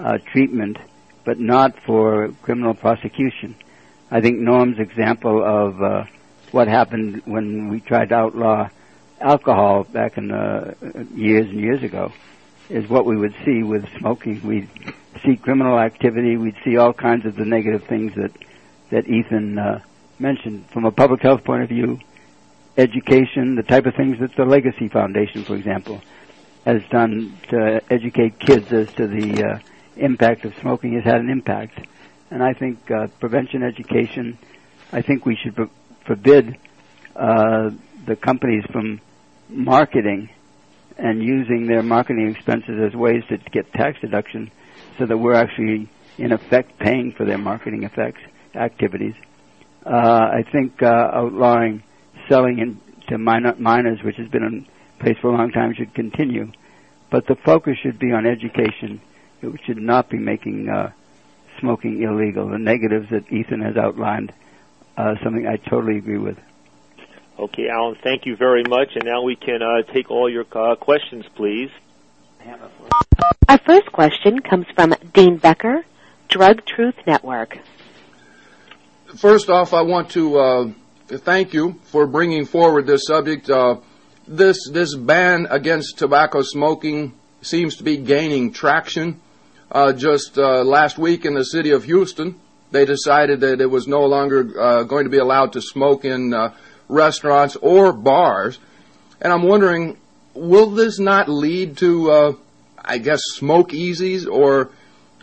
uh, 0.00 0.16
treatment, 0.32 0.78
but 1.24 1.38
not 1.38 1.78
for 1.84 2.32
criminal 2.42 2.72
prosecution. 2.72 3.54
I 4.10 4.22
think 4.22 4.38
Norm's 4.38 4.78
example 4.78 5.44
of 5.44 5.82
uh, 5.82 6.04
what 6.54 6.68
happened 6.68 7.20
when 7.24 7.68
we 7.68 7.80
tried 7.80 8.10
to 8.10 8.14
outlaw 8.14 8.68
alcohol 9.20 9.82
back 9.82 10.16
in 10.16 10.30
uh, 10.30 10.72
years 11.12 11.48
and 11.50 11.58
years 11.58 11.82
ago 11.82 12.12
is 12.68 12.88
what 12.88 13.04
we 13.04 13.16
would 13.16 13.34
see 13.44 13.64
with 13.64 13.84
smoking. 13.98 14.40
We'd 14.46 14.68
see 15.24 15.36
criminal 15.36 15.80
activity. 15.80 16.36
We'd 16.36 16.54
see 16.64 16.76
all 16.76 16.92
kinds 16.92 17.26
of 17.26 17.34
the 17.34 17.44
negative 17.44 17.84
things 17.88 18.14
that 18.14 18.30
that 18.90 19.08
Ethan 19.08 19.58
uh, 19.58 19.80
mentioned. 20.20 20.70
From 20.70 20.84
a 20.84 20.92
public 20.92 21.22
health 21.22 21.42
point 21.42 21.64
of 21.64 21.68
view, 21.68 21.98
education, 22.78 23.56
the 23.56 23.64
type 23.64 23.86
of 23.86 23.96
things 23.96 24.20
that 24.20 24.36
the 24.36 24.44
Legacy 24.44 24.88
Foundation, 24.88 25.42
for 25.42 25.56
example, 25.56 26.00
has 26.64 26.82
done 26.88 27.36
to 27.48 27.82
educate 27.90 28.38
kids 28.38 28.72
as 28.72 28.92
to 28.94 29.08
the 29.08 29.44
uh, 29.44 29.58
impact 29.96 30.44
of 30.44 30.54
smoking 30.60 30.92
has 30.94 31.02
had 31.02 31.20
an 31.20 31.30
impact. 31.30 31.84
And 32.30 32.44
I 32.44 32.52
think 32.52 32.88
uh, 32.92 33.08
prevention 33.18 33.64
education, 33.64 34.38
I 34.92 35.02
think 35.02 35.26
we 35.26 35.34
should 35.34 35.56
forbid 36.06 36.56
uh, 37.16 37.70
the 38.06 38.16
companies 38.16 38.64
from 38.72 39.00
marketing 39.48 40.30
and 40.96 41.22
using 41.22 41.66
their 41.66 41.82
marketing 41.82 42.30
expenses 42.30 42.80
as 42.86 42.94
ways 42.94 43.22
to 43.28 43.38
get 43.50 43.72
tax 43.72 44.00
deduction 44.00 44.50
so 44.98 45.06
that 45.06 45.16
we're 45.18 45.34
actually 45.34 45.88
in 46.18 46.32
effect 46.32 46.78
paying 46.78 47.12
for 47.12 47.24
their 47.24 47.38
marketing 47.38 47.82
effects 47.82 48.20
activities. 48.54 49.14
Uh, 49.84 49.90
I 49.90 50.44
think 50.50 50.82
uh, 50.82 50.86
outlawing 50.86 51.82
selling 52.28 52.58
in, 52.58 52.80
to 53.08 53.18
minor, 53.18 53.54
minors, 53.58 53.98
which 54.02 54.16
has 54.16 54.28
been 54.28 54.42
in 54.42 54.66
place 55.00 55.16
for 55.20 55.28
a 55.28 55.36
long 55.36 55.50
time, 55.50 55.74
should 55.74 55.94
continue. 55.94 56.50
But 57.10 57.26
the 57.26 57.36
focus 57.44 57.76
should 57.82 57.98
be 57.98 58.12
on 58.12 58.26
education. 58.26 59.00
It 59.42 59.60
should 59.66 59.78
not 59.78 60.08
be 60.08 60.18
making 60.18 60.68
uh, 60.68 60.92
smoking 61.60 62.02
illegal. 62.02 62.48
The 62.48 62.58
negatives 62.58 63.08
that 63.10 63.30
Ethan 63.30 63.60
has 63.60 63.76
outlined, 63.76 64.32
uh, 64.96 65.14
something 65.22 65.46
I 65.46 65.56
totally 65.56 65.98
agree 65.98 66.18
with. 66.18 66.38
Okay, 67.38 67.68
Allan, 67.68 67.96
thank 68.02 68.26
you 68.26 68.36
very 68.36 68.62
much. 68.62 68.94
And 68.94 69.04
now 69.04 69.22
we 69.22 69.34
can 69.36 69.60
uh, 69.62 69.82
take 69.82 70.10
all 70.10 70.30
your 70.30 70.46
uh, 70.52 70.76
questions, 70.76 71.24
please. 71.34 71.70
Our 73.48 73.58
first 73.58 73.90
question 73.92 74.40
comes 74.40 74.66
from 74.74 74.94
Dean 75.12 75.38
Becker, 75.38 75.84
Drug 76.28 76.64
Truth 76.64 76.94
Network. 77.06 77.58
First 79.16 79.48
off, 79.48 79.72
I 79.72 79.82
want 79.82 80.10
to 80.10 80.38
uh, 80.38 80.70
thank 81.08 81.54
you 81.54 81.80
for 81.84 82.06
bringing 82.06 82.44
forward 82.46 82.86
this 82.86 83.06
subject. 83.06 83.48
Uh, 83.48 83.76
this 84.26 84.68
this 84.70 84.94
ban 84.94 85.46
against 85.50 85.98
tobacco 85.98 86.42
smoking 86.42 87.14
seems 87.42 87.76
to 87.76 87.84
be 87.84 87.96
gaining 87.96 88.52
traction. 88.52 89.20
Uh, 89.70 89.92
just 89.92 90.38
uh, 90.38 90.62
last 90.62 90.98
week 90.98 91.24
in 91.24 91.34
the 91.34 91.44
city 91.44 91.70
of 91.70 91.84
Houston, 91.84 92.40
they 92.74 92.84
decided 92.84 93.40
that 93.40 93.60
it 93.60 93.70
was 93.70 93.86
no 93.86 94.04
longer 94.04 94.60
uh, 94.60 94.82
going 94.82 95.04
to 95.04 95.10
be 95.10 95.18
allowed 95.18 95.52
to 95.52 95.62
smoke 95.62 96.04
in 96.04 96.34
uh, 96.34 96.52
restaurants 96.88 97.56
or 97.56 97.92
bars. 97.92 98.58
And 99.20 99.32
I'm 99.32 99.44
wondering, 99.44 99.96
will 100.34 100.70
this 100.70 100.98
not 100.98 101.28
lead 101.28 101.78
to, 101.78 102.10
uh, 102.10 102.32
I 102.84 102.98
guess, 102.98 103.20
smoke 103.36 103.70
easies 103.70 104.26
or 104.26 104.70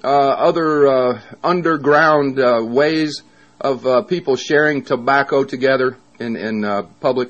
uh, 0.04 0.08
other 0.08 1.22
underground 1.44 2.38
ways 2.74 3.22
of 3.60 4.08
people 4.08 4.36
sharing 4.38 4.84
tobacco 4.84 5.44
together 5.44 5.98
in, 6.20 6.36
in 6.36 6.88
public? 7.02 7.30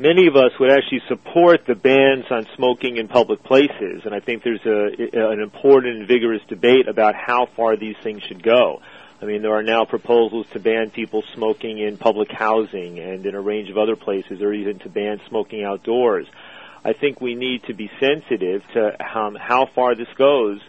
many 0.00 0.26
of 0.26 0.34
us 0.34 0.50
would 0.58 0.70
actually 0.70 1.02
support 1.08 1.66
the 1.66 1.74
bans 1.74 2.24
on 2.30 2.46
smoking 2.56 2.96
in 2.96 3.06
public 3.06 3.44
places, 3.44 4.02
and 4.06 4.14
I 4.14 4.20
think 4.20 4.42
there's 4.42 4.64
a, 4.64 5.32
an 5.32 5.40
important 5.40 5.98
and 5.98 6.08
vigorous 6.08 6.40
debate 6.48 6.88
about 6.88 7.14
how 7.14 7.46
far 7.54 7.76
these 7.76 7.96
things 8.02 8.22
should 8.22 8.42
go. 8.42 8.80
I 9.22 9.26
mean, 9.26 9.42
there 9.42 9.54
are 9.54 9.62
now 9.62 9.84
proposals 9.84 10.46
to 10.52 10.60
ban 10.60 10.90
people 10.90 11.22
smoking 11.34 11.78
in 11.78 11.98
public 11.98 12.30
housing 12.30 12.98
and 12.98 13.24
in 13.26 13.34
a 13.34 13.40
range 13.40 13.68
of 13.68 13.76
other 13.76 13.96
places, 13.96 14.40
or 14.40 14.52
even 14.52 14.78
to 14.80 14.88
ban 14.88 15.20
smoking 15.28 15.62
outdoors. 15.62 16.26
I 16.82 16.94
think 16.94 17.20
we 17.20 17.34
need 17.34 17.64
to 17.64 17.74
be 17.74 17.90
sensitive 18.00 18.62
to 18.72 19.18
um, 19.18 19.34
how 19.34 19.66
far 19.66 19.94
this 19.94 20.08
goes. 20.16 20.60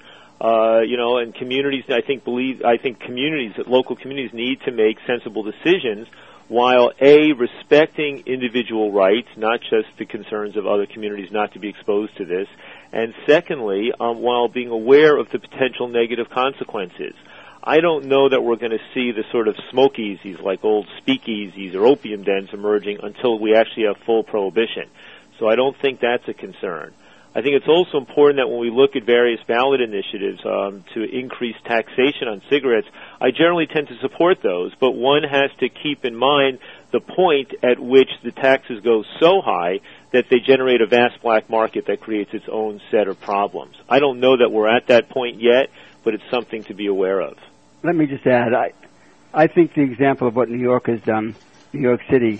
Uh, 0.42 0.82
you 0.82 0.98
know, 0.98 1.18
and 1.18 1.34
communities, 1.36 1.86
I 1.90 2.02
think 2.02 2.26
believe, 2.26 2.64
I 2.66 2.78
think 2.78 3.00
communities, 3.00 3.54
local 3.68 3.96
communities 3.96 4.34
need 4.34 4.60
to 4.62 4.72
make 4.72 4.98
sensible 5.06 5.44
decisions 5.44 6.08
while 6.48 6.92
A, 7.00 7.32
respecting 7.32 8.24
individual 8.26 8.92
rights, 8.92 9.30
not 9.38 9.62
just 9.62 9.88
the 9.98 10.06
concerns 10.06 10.58
of 10.58 10.68
other 10.68 10.86
communities 10.86 11.32
not 11.32 11.54
to 11.54 11.60
be 11.60 11.70
exposed 11.70 12.18
to 12.18 12.26
this, 12.26 12.48
and 12.92 13.14
secondly, 13.26 13.94
um, 13.98 14.20
while 14.20 14.50
being 14.50 14.68
aware 14.68 15.16
of 15.16 15.30
the 15.30 15.40
potential 15.40 15.88
negative 15.88 16.30
consequences. 16.30 17.14
I 17.64 17.80
don't 17.80 18.06
know 18.06 18.28
that 18.28 18.42
we're 18.42 18.56
going 18.56 18.72
to 18.72 18.80
see 18.94 19.12
the 19.12 19.24
sort 19.32 19.48
of 19.48 19.56
smokeasies 19.72 20.42
like 20.42 20.64
old 20.64 20.88
speakeasies 21.00 21.76
or 21.76 21.86
opium 21.86 22.24
dens 22.24 22.50
emerging 22.54 23.00
until 23.04 23.38
we 23.38 23.56
actually 23.56 23.86
have 23.86 23.98
full 24.04 24.24
prohibition. 24.24 24.90
So 25.38 25.48
I 25.48 25.56
don't 25.56 25.78
think 25.80 26.00
that's 26.00 26.28
a 26.28 26.34
concern. 26.34 26.94
I 27.34 27.42
think 27.42 27.56
it's 27.56 27.68
also 27.68 27.98
important 27.98 28.40
that 28.40 28.50
when 28.50 28.60
we 28.60 28.72
look 28.72 28.96
at 28.96 29.04
various 29.04 29.40
ballot 29.48 29.80
initiatives 29.80 30.42
um, 30.44 30.84
to 30.96 31.04
increase 31.04 31.56
taxation 31.64 32.28
on 32.28 32.42
cigarettes, 32.50 32.88
I 33.22 33.30
generally 33.30 33.68
tend 33.68 33.88
to 33.88 33.98
support 34.00 34.42
those, 34.42 34.74
but 34.80 34.92
one 34.92 35.24
has 35.24 35.50
to 35.60 35.70
keep 35.70 36.04
in 36.04 36.16
mind 36.16 36.60
the 36.92 37.00
point 37.00 37.54
at 37.64 37.80
which 37.80 38.10
the 38.24 38.32
taxes 38.32 38.82
go 38.84 39.04
so 39.20 39.40
high 39.40 39.80
that 40.12 40.26
they 40.30 40.40
generate 40.40 40.82
a 40.82 40.88
vast 40.88 41.22
black 41.22 41.50
market 41.50 41.86
that 41.86 42.02
creates 42.02 42.34
its 42.34 42.50
own 42.52 42.82
set 42.90 43.08
of 43.08 43.22
problems. 43.22 43.76
I 43.88 44.00
don't 44.00 44.20
know 44.20 44.36
that 44.36 44.52
we're 44.52 44.68
at 44.68 44.88
that 44.88 45.10
point 45.10 45.40
yet, 45.40 45.70
but 46.04 46.16
it's 46.16 46.30
something 46.30 46.64
to 46.66 46.74
be 46.74 46.88
aware 46.88 47.22
of. 47.22 47.38
Let 47.84 47.96
me 47.96 48.06
just 48.06 48.28
add, 48.28 48.54
I, 48.54 48.74
I 49.34 49.48
think 49.48 49.74
the 49.74 49.82
example 49.82 50.28
of 50.28 50.36
what 50.36 50.50
New 50.50 50.60
York 50.60 50.86
has 50.86 51.02
done, 51.02 51.36
New 51.74 51.82
York 51.82 52.02
City, 52.12 52.40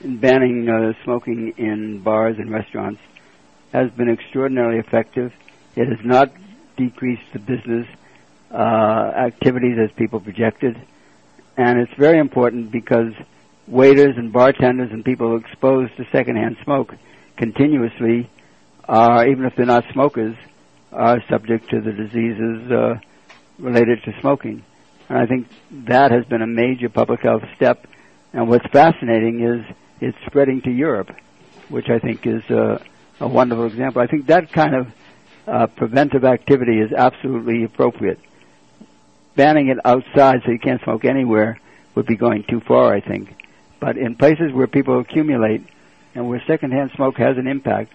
in 0.00 0.16
banning 0.16 0.66
uh, 0.66 0.94
smoking 1.04 1.52
in 1.58 2.00
bars 2.00 2.38
and 2.38 2.50
restaurants, 2.50 3.00
has 3.72 3.90
been 3.90 4.08
extraordinarily 4.08 4.78
effective. 4.78 5.34
It 5.76 5.88
has 5.88 5.98
not 6.02 6.32
decreased 6.78 7.30
the 7.34 7.38
business 7.38 7.86
uh, 8.50 8.54
activities 8.56 9.76
as 9.78 9.90
people 9.92 10.20
projected. 10.20 10.80
And 11.58 11.80
it's 11.80 11.92
very 11.98 12.18
important 12.18 12.70
because 12.70 13.12
waiters 13.66 14.16
and 14.16 14.32
bartenders 14.32 14.90
and 14.90 15.04
people 15.04 15.36
exposed 15.36 15.96
to 15.98 16.06
secondhand 16.10 16.56
smoke 16.64 16.94
continuously 17.36 18.30
are, 18.84 19.28
even 19.28 19.44
if 19.44 19.54
they're 19.54 19.66
not 19.66 19.84
smokers, 19.92 20.34
are 20.92 21.22
subject 21.28 21.68
to 21.70 21.82
the 21.82 21.92
diseases 21.92 22.70
uh, 22.70 22.98
related 23.58 24.02
to 24.04 24.18
smoking. 24.20 24.64
And 25.08 25.18
I 25.18 25.26
think 25.26 25.48
that 25.86 26.10
has 26.10 26.24
been 26.26 26.42
a 26.42 26.46
major 26.46 26.88
public 26.88 27.20
health 27.20 27.42
step. 27.56 27.86
And 28.32 28.48
what's 28.48 28.66
fascinating 28.68 29.40
is 29.40 29.64
it's 30.00 30.18
spreading 30.26 30.60
to 30.62 30.70
Europe, 30.70 31.10
which 31.68 31.88
I 31.88 31.98
think 31.98 32.26
is 32.26 32.42
uh, 32.50 32.78
a 33.20 33.28
wonderful 33.28 33.66
example. 33.66 34.02
I 34.02 34.06
think 34.06 34.26
that 34.26 34.52
kind 34.52 34.74
of 34.74 34.86
uh, 35.46 35.66
preventive 35.68 36.24
activity 36.24 36.78
is 36.78 36.92
absolutely 36.92 37.64
appropriate. 37.64 38.20
Banning 39.34 39.68
it 39.68 39.78
outside 39.84 40.42
so 40.44 40.50
you 40.50 40.58
can't 40.58 40.82
smoke 40.82 41.04
anywhere 41.04 41.58
would 41.94 42.06
be 42.06 42.16
going 42.16 42.44
too 42.44 42.60
far, 42.60 42.94
I 42.94 43.00
think. 43.00 43.34
But 43.80 43.96
in 43.96 44.14
places 44.14 44.52
where 44.52 44.66
people 44.66 44.98
accumulate 45.00 45.62
and 46.14 46.28
where 46.28 46.42
secondhand 46.46 46.90
smoke 46.96 47.16
has 47.18 47.38
an 47.38 47.46
impact, 47.46 47.92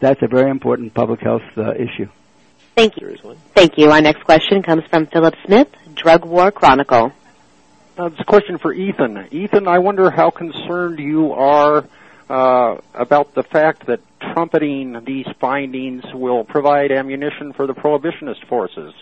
that's 0.00 0.22
a 0.22 0.28
very 0.28 0.50
important 0.50 0.94
public 0.94 1.20
health 1.20 1.42
uh, 1.56 1.74
issue. 1.74 2.08
Thank 2.76 3.00
you. 3.00 3.16
Thank 3.54 3.78
you. 3.78 3.90
Our 3.90 4.00
next 4.00 4.24
question 4.24 4.62
comes 4.62 4.82
from 4.90 5.06
Philip 5.06 5.34
Smith, 5.46 5.68
Drug 5.94 6.24
War 6.24 6.50
Chronicle. 6.50 7.12
Uh, 7.98 8.06
it's 8.06 8.20
a 8.20 8.24
question 8.24 8.58
for 8.58 8.72
Ethan. 8.72 9.28
Ethan, 9.30 9.68
I 9.68 9.78
wonder 9.78 10.10
how 10.10 10.30
concerned 10.30 10.98
you 10.98 11.32
are 11.32 11.86
uh, 12.28 12.80
about 12.92 13.34
the 13.34 13.42
fact 13.42 13.86
that 13.86 14.00
trumpeting 14.32 15.04
these 15.06 15.26
findings 15.40 16.02
will 16.12 16.44
provide 16.44 16.90
ammunition 16.90 17.52
for 17.52 17.66
the 17.66 17.74
prohibitionist 17.74 18.46
forces. 18.48 18.92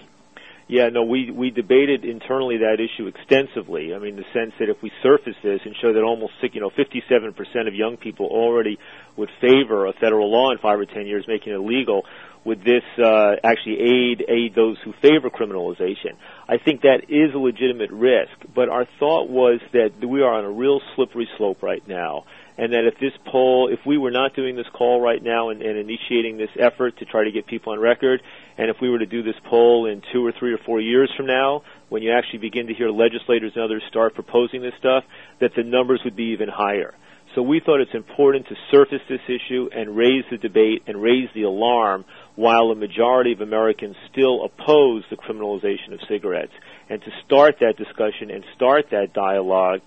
Yeah, 0.69 0.89
no, 0.89 1.03
we 1.03 1.31
we 1.31 1.51
debated 1.51 2.05
internally 2.05 2.59
that 2.59 2.79
issue 2.81 3.07
extensively. 3.07 3.95
I 3.95 3.99
mean, 3.99 4.17
the 4.17 4.25
sense 4.33 4.53
that 4.59 4.69
if 4.69 4.81
we 4.81 4.91
surface 5.03 5.37
this 5.43 5.61
and 5.65 5.75
show 5.83 5.93
that 5.93 6.03
almost 6.03 6.35
you 6.41 6.61
know 6.61 6.71
57% 6.71 7.69
of 7.69 7.75
young 7.75 7.97
people 7.97 8.27
already 8.27 8.79
would 9.17 9.29
favor 9.41 9.87
a 9.87 9.93
federal 9.93 10.31
law 10.31 10.51
in 10.51 10.59
five 10.59 10.79
or 10.79 10.87
ten 10.87 11.07
years 11.07 11.27
making 11.29 11.53
it 11.53 11.57
illegal, 11.57 12.07
would 12.45 12.65
this 12.65 12.83
uh, 12.99 13.37
actually 13.45 13.79
aid 13.81 14.25
aid 14.29 14.55
those 14.55 14.77
who 14.85 14.93
favor 15.01 15.31
criminalization? 15.31 16.17
I 16.49 16.59
think 16.59 16.83
that 16.83 17.05
is 17.09 17.35
a 17.35 17.39
legitimate 17.39 17.91
risk, 17.91 18.33
but 18.55 18.69
our 18.69 18.87
thought 18.99 19.29
was 19.29 19.61
that 19.73 19.93
we 20.05 20.23
are 20.23 20.33
on 20.33 20.45
a 20.45 20.51
real 20.51 20.81
slippery 20.95 21.29
slope 21.37 21.63
right 21.63 21.87
now 21.87 22.25
and 22.59 22.73
that 22.73 22.85
if 22.85 22.99
this 22.99 23.13
poll, 23.27 23.69
if 23.73 23.81
we 23.87 23.97
were 23.97 24.11
not 24.11 24.37
doing 24.37 24.57
this 24.57 24.67
call 24.73 25.01
right 25.01 25.23
now 25.23 25.49
and, 25.49 25.63
and 25.63 25.79
initiating 25.79 26.37
this 26.37 26.51
effort 26.59 26.99
to 26.99 27.05
try 27.05 27.25
to 27.25 27.31
get 27.31 27.47
people 27.47 27.73
on 27.73 27.81
record, 27.81 28.23
and 28.59 28.69
if 28.69 28.77
we 28.81 28.91
were 28.91 28.99
to 28.99 29.07
do 29.07 29.23
this 29.23 29.37
poll 29.45 29.87
in 29.87 30.03
two 30.13 30.25
or 30.25 30.33
three 30.33 30.53
or 30.53 30.59
four 30.59 30.81
years 30.81 31.11
from 31.17 31.27
now, 31.27 31.63
when 31.89 32.03
you 32.03 32.13
actually 32.13 32.39
begin 32.39 32.67
to 32.67 32.75
hear 32.75 32.91
legislators 32.91 33.53
and 33.55 33.65
others 33.65 33.83
start 33.89 34.15
proposing 34.15 34.61
this 34.61 34.75
stuff, 34.79 35.05
that 35.41 35.55
the 35.57 35.63
numbers 35.63 36.03
would 36.05 36.17
be 36.17 36.25
even 36.25 36.49
higher. 36.49 36.95
So 37.35 37.41
we 37.41 37.61
thought 37.61 37.81
it's 37.81 37.95
important 37.95 38.47
to 38.49 38.57
surface 38.71 39.01
this 39.09 39.21
issue 39.27 39.71
and 39.75 39.97
raise 39.97 40.25
the 40.31 40.37
debate 40.37 40.83
and 40.87 41.01
raise 41.01 41.31
the 41.35 41.45
alarm 41.45 42.05
while 42.37 42.71
a 42.71 42.75
majority 42.75 43.33
of 43.33 43.41
Americans 43.41 43.97
still 44.11 44.45
oppose 44.45 45.05
the 45.09 45.17
criminalization 45.17 45.95
of 45.95 46.01
cigarettes. 46.09 46.53
And 46.91 47.01
to 47.01 47.11
start 47.25 47.57
that 47.61 47.79
discussion 47.79 48.31
and 48.31 48.45
start 48.55 48.91
that 48.91 49.15
dialogue 49.15 49.81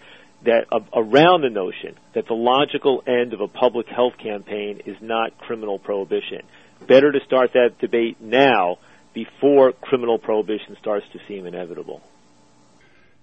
that 0.45 0.65
uh, 0.71 0.79
around 0.93 1.41
the 1.41 1.49
notion 1.49 1.95
that 2.13 2.27
the 2.27 2.33
logical 2.33 3.03
end 3.05 3.33
of 3.33 3.41
a 3.41 3.47
public 3.47 3.87
health 3.87 4.13
campaign 4.17 4.81
is 4.85 4.97
not 5.01 5.37
criminal 5.37 5.77
prohibition. 5.77 6.41
Better 6.87 7.11
to 7.11 7.19
start 7.25 7.51
that 7.53 7.79
debate 7.79 8.21
now 8.21 8.77
before 9.13 9.71
criminal 9.71 10.17
prohibition 10.17 10.77
starts 10.81 11.05
to 11.13 11.19
seem 11.27 11.45
inevitable. 11.45 12.01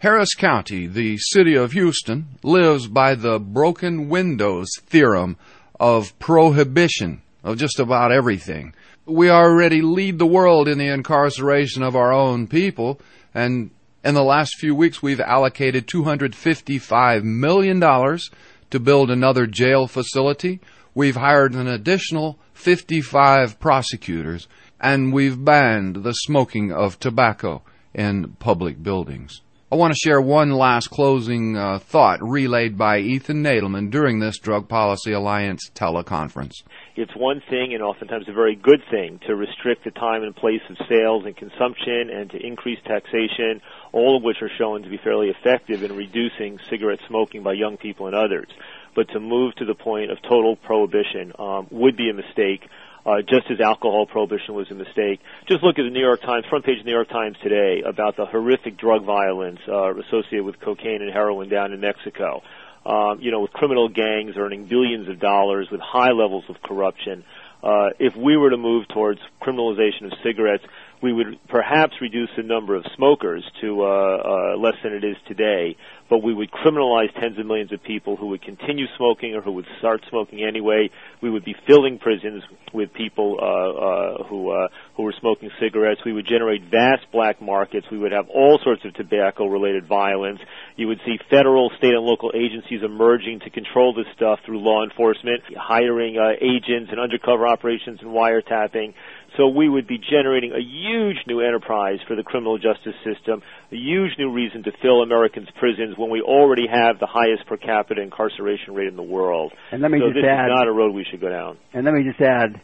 Harris 0.03 0.35
County, 0.35 0.89
the 0.89 1.17
city 1.17 1.55
of 1.55 1.71
Houston, 1.71 2.27
lives 2.43 2.89
by 2.89 3.15
the 3.15 3.39
broken 3.39 4.09
windows 4.09 4.69
theorem 4.85 5.37
of 5.79 6.19
prohibition 6.19 7.23
of 7.45 7.57
just 7.57 7.79
about 7.79 8.11
everything. 8.11 8.75
We 9.07 9.31
already 9.31 9.81
lead 9.81 10.19
the 10.19 10.27
world 10.27 10.67
in 10.67 10.79
the 10.79 10.89
incarceration 10.89 11.85
of 11.85 11.95
our 11.95 12.13
own 12.13 12.49
people, 12.49 13.01
and 13.33 13.71
in 14.05 14.15
the 14.15 14.25
last 14.25 14.57
few 14.59 14.75
weeks, 14.75 15.05
we've 15.05 15.21
allocated 15.21 15.87
$255 15.87 17.23
million 17.23 17.79
to 17.79 18.81
build 18.81 19.09
another 19.09 19.47
jail 19.47 19.87
facility. 19.87 20.59
We've 20.97 21.15
hired 21.15 21.55
an 21.55 21.69
additional 21.69 22.41
55 22.55 23.61
prosecutors, 23.61 24.49
and 24.81 25.13
we've 25.13 25.45
banned 25.45 26.03
the 26.03 26.13
smoking 26.13 26.73
of 26.73 26.99
tobacco 26.99 27.63
in 27.95 28.33
public 28.41 28.83
buildings. 28.83 29.43
I 29.73 29.77
want 29.77 29.95
to 29.95 29.99
share 29.99 30.21
one 30.21 30.51
last 30.51 30.91
closing 30.91 31.57
uh, 31.57 31.79
thought 31.79 32.19
relayed 32.21 32.77
by 32.77 32.99
Ethan 32.99 33.43
Nadelmann 33.43 33.91
during 33.91 34.19
this 34.19 34.39
Drug 34.39 34.69
Policy 34.69 35.13
Alliance 35.13 35.71
teleconference. 35.75 36.53
It's 36.95 37.17
one 37.17 37.41
thing, 37.49 37.73
and 37.73 37.83
oftentimes 37.83 38.29
a 38.29 38.35
very 38.35 38.55
good 38.55 38.83
thing, 38.91 39.19
to 39.27 39.35
restrict 39.35 39.85
the 39.85 39.91
time 39.91 40.25
and 40.25 40.37
place 40.37 40.61
of 40.69 40.77
sales 40.91 41.25
and 41.25 41.35
consumption 41.35 42.11
and 42.11 42.31
to 42.33 42.47
increase 42.47 42.81
taxation, 42.85 43.63
all 43.93 44.15
of 44.19 44.23
which 44.23 44.43
are 44.43 44.51
shown 44.59 44.83
to 44.83 44.91
be 44.91 44.99
fairly 45.03 45.31
effective 45.31 45.83
in 45.83 45.97
reducing 45.97 46.59
cigarette 46.69 47.01
smoking 47.09 47.43
by 47.43 47.55
young 47.55 47.79
people 47.79 48.07
and 48.07 48.15
others. 48.15 48.49
But 48.95 49.09
to 49.15 49.21
move 49.21 49.55
to 49.55 49.65
the 49.65 49.75
point 49.75 50.11
of 50.11 50.19
total 50.21 50.55
prohibition 50.55 51.33
um, 51.39 51.67
would 51.71 51.97
be 51.97 52.11
a 52.11 52.13
mistake 52.13 52.69
uh, 53.05 53.23
just 53.23 53.51
as 53.51 53.61
alcohol 53.61 54.07
prohibition 54.07 54.55
was 54.55 54.71
a 54.71 54.75
mistake. 54.75 55.21
Just 55.47 55.63
look 55.63 55.79
at 55.79 55.83
the 55.83 55.91
New 55.91 56.01
York 56.01 56.21
Times, 56.23 56.45
front 56.49 56.65
page 56.65 56.79
of 56.79 56.85
the 56.85 56.91
New 56.91 56.97
York 56.97 57.09
Times 57.09 57.37
today 57.43 57.83
about 57.85 58.17
the 58.17 58.27
horrific 58.27 58.77
drug 58.77 59.05
violence 59.05 59.61
uh, 59.69 59.95
associated 59.95 60.45
with 60.45 60.61
cocaine 60.61 61.03
and 61.03 61.13
heroin 61.13 61.49
down 61.49 61.73
in 61.73 61.81
Mexico. 61.81 62.43
Um, 62.85 63.21
you 63.21 63.31
know, 63.31 63.41
with 63.41 63.53
criminal 63.53 63.89
gangs 63.89 64.35
earning 64.37 64.67
billions 64.67 65.09
of 65.09 65.21
dollars, 65.21 65.69
with 65.71 65.81
high 65.81 66.11
levels 66.11 66.45
of 66.49 66.61
corruption. 66.63 67.25
Uh, 67.63 67.91
if 68.01 68.17
we 68.17 68.37
were 68.37 68.51
to 68.51 68.57
move 68.57 68.89
towards 68.89 69.21
criminalization 69.41 70.07
of 70.07 70.13
cigarettes, 70.25 70.65
we 71.03 71.13
would 71.13 71.39
perhaps 71.49 71.95
reduce 72.01 72.31
the 72.37 72.45
number 72.45 72.77
of 72.77 72.85
smokers 72.97 73.45
to 73.61 73.83
uh, 73.83 73.87
uh, 73.87 74.57
less 74.57 74.77
than 74.85 74.93
it 74.93 75.03
is 75.03 75.17
today, 75.27 75.77
but 76.09 76.23
we 76.23 76.33
would 76.33 76.51
criminalize 76.53 77.13
tens 77.21 77.39
of 77.39 77.47
millions 77.47 77.73
of 77.73 77.83
people 77.83 78.17
who 78.17 78.29
would 78.29 78.43
continue 78.43 78.87
smoking 78.97 79.35
or 79.35 79.43
who 79.43 79.51
would 79.53 79.67
start 79.79 80.01
smoking 80.09 80.45
anyway. 80.45 80.89
We 81.21 81.31
would 81.31 81.45
be 81.45 81.57
filling 81.67 81.99
prisons 81.99 82.45
with 82.73 82.93
people 82.93 83.39
uh, 83.41 83.45
uh, 83.45 84.25
who 84.29 84.51
uh, 84.51 84.69
who 84.97 85.03
were 85.03 85.15
smoking 85.19 85.51
cigarettes. 85.61 86.01
We 86.05 86.13
would 86.13 86.27
generate 86.27 86.63
vast 86.71 87.11
black 87.11 87.43
markets. 87.43 87.87
We 87.91 87.99
would 87.99 88.13
have 88.13 88.29
all 88.29 88.61
sorts 88.63 88.85
of 88.85 88.95
tobacco-related 88.95 89.87
violence. 89.87 90.39
You 90.77 90.87
would 90.89 91.01
see 91.05 91.19
federal, 91.29 91.71
state, 91.79 91.95
and 91.95 92.05
local 92.05 92.31
agencies 92.35 92.83
emerging 92.85 93.41
to 93.41 93.51
control 93.51 93.93
this 93.93 94.07
stuff 94.15 94.39
through 94.47 94.61
law 94.61 94.85
enforcement, 94.85 95.43
hiring 95.57 96.17
uh, 96.17 96.33
agents 96.41 96.91
and 96.91 97.01
undercover 97.01 97.47
operations 97.47 97.99
and 98.03 98.11
wiretapping. 98.11 98.95
So 99.37 99.49
we 99.49 99.69
would 99.69 99.87
be 99.87 99.99
generating 99.99 100.53
a 100.53 100.61
huge 100.61 101.17
new 101.27 101.41
enterprise 101.41 101.99
for 102.07 102.17
the 102.17 102.23
criminal 102.23 102.59
justice 102.59 102.95
system, 103.03 103.43
a 103.71 103.77
huge 103.77 104.13
new 104.19 104.31
reason 104.31 104.63
to 104.65 104.73
fill 104.83 105.03
Americans' 105.03 105.49
prisons 105.59 105.97
when 105.97 106.11
we 106.11 106.21
already 106.21 106.67
have 106.67 106.99
the 106.99 107.07
highest 107.07 107.47
per 107.47 107.57
capita 107.57 108.03
incarceration 108.03 108.75
rate 108.75 108.89
in 108.89 108.97
the 108.97 109.03
world. 109.03 109.53
And 109.71 109.81
let 109.81 109.91
me 109.91 110.01
so 110.01 110.09
just 110.09 110.17
this 110.17 110.25
add, 110.29 110.47
is 110.47 110.55
not 110.55 110.69
a 110.69 110.73
road 110.73 110.95
we 110.95 111.07
should 111.11 111.21
go 111.21 111.31
down. 111.31 111.57
And 111.73 111.85
let 111.85 111.95
me 111.95 112.05
just 112.05 112.21
add, 112.21 112.61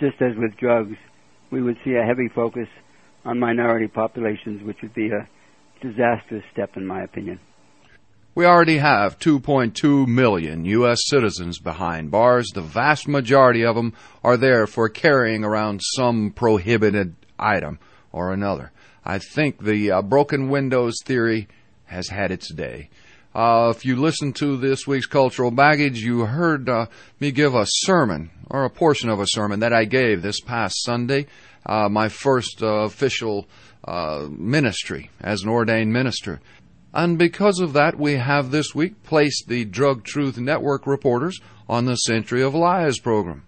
just 0.00 0.20
as 0.20 0.36
with 0.36 0.56
drugs, 0.58 0.96
we 1.50 1.62
would 1.62 1.76
see 1.84 1.94
a 1.94 2.04
heavy 2.04 2.28
focus 2.34 2.68
on 3.24 3.38
minority 3.38 3.88
populations, 3.88 4.62
which 4.64 4.78
would 4.82 4.94
be 4.94 5.08
a 5.08 5.28
disastrous 5.80 6.44
step, 6.52 6.76
in 6.76 6.86
my 6.86 7.02
opinion. 7.02 7.40
We 8.34 8.46
already 8.46 8.78
have 8.78 9.18
2.2 9.18 10.06
million 10.06 10.64
U.S. 10.64 11.00
citizens 11.04 11.58
behind 11.58 12.10
bars. 12.10 12.48
The 12.54 12.62
vast 12.62 13.06
majority 13.06 13.62
of 13.62 13.76
them 13.76 13.92
are 14.24 14.38
there 14.38 14.66
for 14.66 14.88
carrying 14.88 15.44
around 15.44 15.82
some 15.96 16.30
prohibited 16.30 17.14
item 17.38 17.78
or 18.10 18.32
another. 18.32 18.72
I 19.04 19.18
think 19.18 19.62
the 19.62 19.90
uh, 19.90 20.00
broken 20.00 20.48
windows 20.48 20.94
theory 21.04 21.46
has 21.84 22.08
had 22.08 22.30
its 22.30 22.50
day. 22.54 22.88
Uh, 23.34 23.70
if 23.76 23.84
you 23.84 23.96
listened 23.96 24.36
to 24.36 24.56
this 24.56 24.86
week's 24.86 25.04
cultural 25.04 25.50
baggage, 25.50 26.00
you 26.00 26.24
heard 26.24 26.70
uh, 26.70 26.86
me 27.20 27.32
give 27.32 27.54
a 27.54 27.66
sermon 27.66 28.30
or 28.48 28.64
a 28.64 28.70
portion 28.70 29.10
of 29.10 29.20
a 29.20 29.26
sermon 29.26 29.60
that 29.60 29.74
I 29.74 29.84
gave 29.84 30.22
this 30.22 30.40
past 30.40 30.82
Sunday, 30.84 31.26
uh, 31.66 31.90
my 31.90 32.08
first 32.08 32.62
uh, 32.62 32.84
official 32.84 33.46
uh, 33.84 34.26
ministry 34.30 35.10
as 35.20 35.42
an 35.42 35.50
ordained 35.50 35.92
minister. 35.92 36.40
And 36.94 37.16
because 37.16 37.58
of 37.58 37.72
that, 37.72 37.98
we 37.98 38.16
have 38.16 38.50
this 38.50 38.74
week 38.74 39.02
placed 39.02 39.48
the 39.48 39.64
Drug 39.64 40.04
Truth 40.04 40.36
Network 40.36 40.86
reporters 40.86 41.40
on 41.66 41.86
the 41.86 41.96
Century 41.96 42.42
of 42.42 42.54
Lies 42.54 42.98
program. 42.98 43.44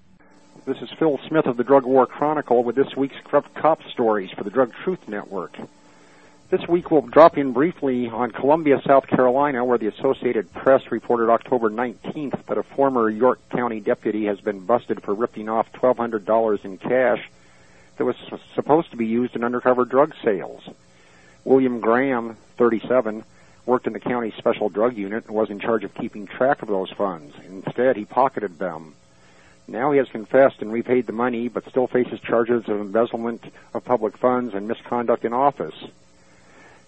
This 0.64 0.78
is 0.78 0.88
Phil 0.98 1.20
Smith 1.28 1.44
of 1.44 1.58
the 1.58 1.64
Drug 1.64 1.84
War 1.84 2.06
Chronicle 2.06 2.64
with 2.64 2.74
this 2.74 2.96
week's 2.96 3.20
Corrupt 3.24 3.54
Cop 3.54 3.82
Stories 3.92 4.30
for 4.30 4.44
the 4.44 4.50
Drug 4.50 4.72
Truth 4.82 5.08
Network. 5.08 5.58
This 6.48 6.66
week 6.68 6.90
we'll 6.90 7.02
drop 7.02 7.36
in 7.36 7.52
briefly 7.52 8.08
on 8.08 8.30
Columbia, 8.30 8.80
South 8.86 9.06
Carolina, 9.08 9.62
where 9.62 9.76
the 9.76 9.88
Associated 9.88 10.50
Press 10.54 10.90
reported 10.90 11.28
October 11.28 11.68
19th 11.68 12.46
that 12.46 12.56
a 12.56 12.62
former 12.62 13.10
York 13.10 13.40
County 13.50 13.80
deputy 13.80 14.24
has 14.24 14.40
been 14.40 14.60
busted 14.60 15.02
for 15.02 15.12
ripping 15.12 15.50
off 15.50 15.70
$1,200 15.72 16.64
in 16.64 16.78
cash 16.78 17.28
that 17.98 18.06
was 18.06 18.16
supposed 18.54 18.90
to 18.90 18.96
be 18.96 19.06
used 19.06 19.36
in 19.36 19.44
undercover 19.44 19.84
drug 19.84 20.14
sales. 20.24 20.62
William 21.44 21.80
Graham, 21.80 22.38
37, 22.56 23.22
worked 23.66 23.86
in 23.86 23.92
the 23.92 24.00
county 24.00 24.32
special 24.36 24.68
drug 24.68 24.96
unit 24.96 25.26
and 25.26 25.34
was 25.34 25.50
in 25.50 25.60
charge 25.60 25.84
of 25.84 25.94
keeping 25.94 26.26
track 26.26 26.62
of 26.62 26.68
those 26.68 26.90
funds. 26.90 27.34
Instead, 27.46 27.96
he 27.96 28.04
pocketed 28.04 28.58
them. 28.58 28.94
Now 29.66 29.92
he 29.92 29.98
has 29.98 30.08
confessed 30.08 30.60
and 30.60 30.72
repaid 30.72 31.06
the 31.06 31.12
money, 31.12 31.48
but 31.48 31.68
still 31.68 31.86
faces 31.86 32.20
charges 32.20 32.68
of 32.68 32.80
embezzlement 32.80 33.44
of 33.72 33.84
public 33.84 34.18
funds 34.18 34.54
and 34.54 34.68
misconduct 34.68 35.24
in 35.24 35.32
office. 35.32 35.74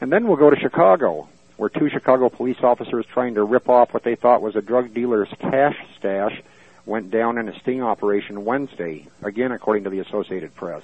And 0.00 0.12
then 0.12 0.26
we'll 0.26 0.36
go 0.36 0.50
to 0.50 0.60
Chicago, 0.60 1.28
where 1.56 1.70
two 1.70 1.88
Chicago 1.88 2.28
police 2.28 2.62
officers 2.62 3.06
trying 3.06 3.34
to 3.34 3.44
rip 3.44 3.68
off 3.68 3.94
what 3.94 4.02
they 4.02 4.14
thought 4.14 4.42
was 4.42 4.56
a 4.56 4.62
drug 4.62 4.92
dealer's 4.92 5.30
cash 5.38 5.76
stash 5.98 6.42
went 6.84 7.10
down 7.10 7.38
in 7.38 7.48
a 7.48 7.58
sting 7.60 7.82
operation 7.82 8.44
Wednesday, 8.44 9.06
again 9.22 9.52
according 9.52 9.84
to 9.84 9.90
the 9.90 10.00
Associated 10.00 10.54
Press. 10.54 10.82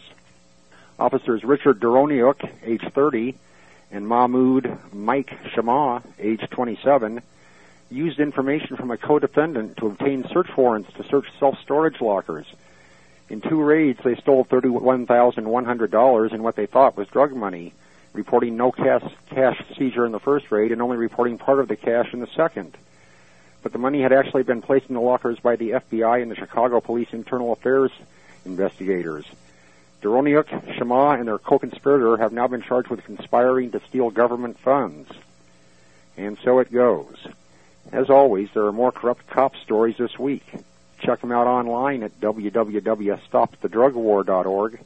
Officers 0.99 1.45
Richard 1.45 1.79
Doroniuk, 1.79 2.49
age 2.65 2.85
30, 2.93 3.35
and 3.93 4.09
Mahmoud 4.09 4.79
Mike 4.93 5.31
Shama, 5.55 6.03
age 6.19 6.41
27, 6.51 7.21
used 7.91 8.19
information 8.19 8.77
from 8.77 8.91
a 8.91 8.97
co-defendant 8.97 9.77
to 9.77 9.87
obtain 9.87 10.27
search 10.33 10.49
warrants 10.57 10.93
to 10.95 11.05
search 11.05 11.27
self-storage 11.39 12.01
lockers. 12.01 12.47
In 13.29 13.43
two 13.43 13.63
raids, 13.63 14.01
they 14.03 14.17
stole 14.17 14.47
$31,100 14.47 16.33
in 16.33 16.43
what 16.43 16.57
they 16.57 16.67
thought 16.67 16.97
was 16.97 17.07
drug 17.09 17.35
money, 17.35 17.75
reporting 18.15 18.57
no 18.57 18.73
cash, 18.73 19.05
cash 19.31 19.63
seizure 19.77 20.07
in 20.07 20.13
the 20.13 20.21
first 20.21 20.51
raid 20.51 20.73
and 20.73 20.81
only 20.81 20.97
reporting 20.97 21.39
part 21.39 21.61
of 21.61 21.69
the 21.69 21.77
cash 21.77 22.13
in 22.15 22.21
the 22.21 22.27
second. 22.35 22.77
But 23.63 23.73
the 23.73 23.79
money 23.79 24.01
had 24.01 24.13
actually 24.13 24.43
been 24.43 24.63
placed 24.63 24.89
in 24.89 24.95
the 24.95 25.01
lockers 25.01 25.39
by 25.39 25.57
the 25.57 25.71
FBI 25.71 26.23
and 26.23 26.31
the 26.31 26.37
Chicago 26.37 26.81
Police 26.81 27.13
Internal 27.13 27.53
Affairs 27.53 27.93
investigators. 28.45 29.25
Doroniuk, 30.03 30.77
Shema, 30.77 31.13
and 31.13 31.29
their 31.29 31.39
co-conspirator 31.39 32.17
have 32.17 32.33
now 32.33 32.49
been 32.49 32.63
charged 32.63 32.89
with 32.89 33.05
conspiring 33.05 33.71
to 33.71 33.81
steal 33.89 34.11
government 34.11 34.59
funds. 34.59 35.09
And 36.17 36.37
so 36.45 36.59
it 36.59 36.73
goes. 36.73 37.29
As 37.93 38.11
always, 38.11 38.49
there 38.53 38.67
are 38.67 38.73
more 38.73 38.91
corrupt 38.93 39.27
cop 39.29 39.55
stories 39.57 39.97
this 39.99 40.19
week. 40.19 40.45
Check 41.01 41.21
them 41.21 41.31
out 41.33 41.47
online 41.47 42.03
at 42.03 42.21
www.stopthedrugwar.org 42.21 44.81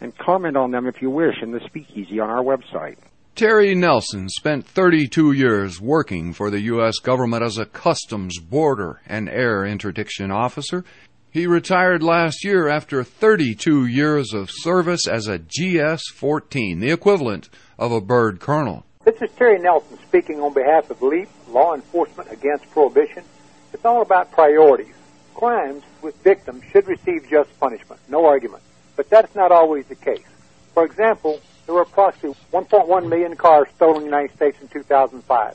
and 0.00 0.16
comment 0.16 0.56
on 0.56 0.70
them 0.70 0.86
if 0.86 1.02
you 1.02 1.10
wish 1.10 1.42
in 1.42 1.50
the 1.52 1.60
speakeasy 1.60 2.20
on 2.20 2.30
our 2.30 2.44
website. 2.44 2.96
Terry 3.34 3.74
Nelson 3.74 4.28
spent 4.28 4.64
32 4.66 5.32
years 5.32 5.80
working 5.80 6.32
for 6.32 6.50
the 6.50 6.60
U.S. 6.62 6.98
government 6.98 7.44
as 7.44 7.56
a 7.56 7.66
customs, 7.66 8.40
border, 8.40 9.00
and 9.06 9.28
air 9.28 9.64
interdiction 9.64 10.32
officer. 10.32 10.84
He 11.30 11.46
retired 11.46 12.02
last 12.02 12.42
year 12.42 12.68
after 12.68 13.04
32 13.04 13.84
years 13.84 14.32
of 14.32 14.50
service 14.50 15.06
as 15.06 15.26
a 15.26 15.38
GS 15.38 16.08
14, 16.14 16.80
the 16.80 16.90
equivalent 16.90 17.50
of 17.78 17.92
a 17.92 18.00
bird 18.00 18.40
colonel. 18.40 18.86
This 19.04 19.20
is 19.20 19.30
Terry 19.36 19.58
Nelson 19.58 19.98
speaking 20.06 20.40
on 20.40 20.54
behalf 20.54 20.90
of 20.90 21.02
LEAP, 21.02 21.28
Law 21.50 21.74
Enforcement 21.74 22.32
Against 22.32 22.70
Prohibition. 22.70 23.24
It's 23.74 23.84
all 23.84 24.00
about 24.00 24.32
priorities. 24.32 24.94
Crimes 25.34 25.82
with 26.00 26.16
victims 26.22 26.64
should 26.72 26.88
receive 26.88 27.28
just 27.28 27.50
punishment, 27.60 28.00
no 28.08 28.24
argument. 28.24 28.62
But 28.96 29.10
that's 29.10 29.34
not 29.34 29.52
always 29.52 29.84
the 29.84 29.96
case. 29.96 30.24
For 30.72 30.86
example, 30.86 31.42
there 31.66 31.74
were 31.74 31.82
approximately 31.82 32.38
1.1 32.54 33.06
million 33.06 33.36
cars 33.36 33.68
stolen 33.76 33.96
in 33.96 34.02
the 34.04 34.06
United 34.06 34.34
States 34.34 34.56
in 34.62 34.68
2005. 34.68 35.54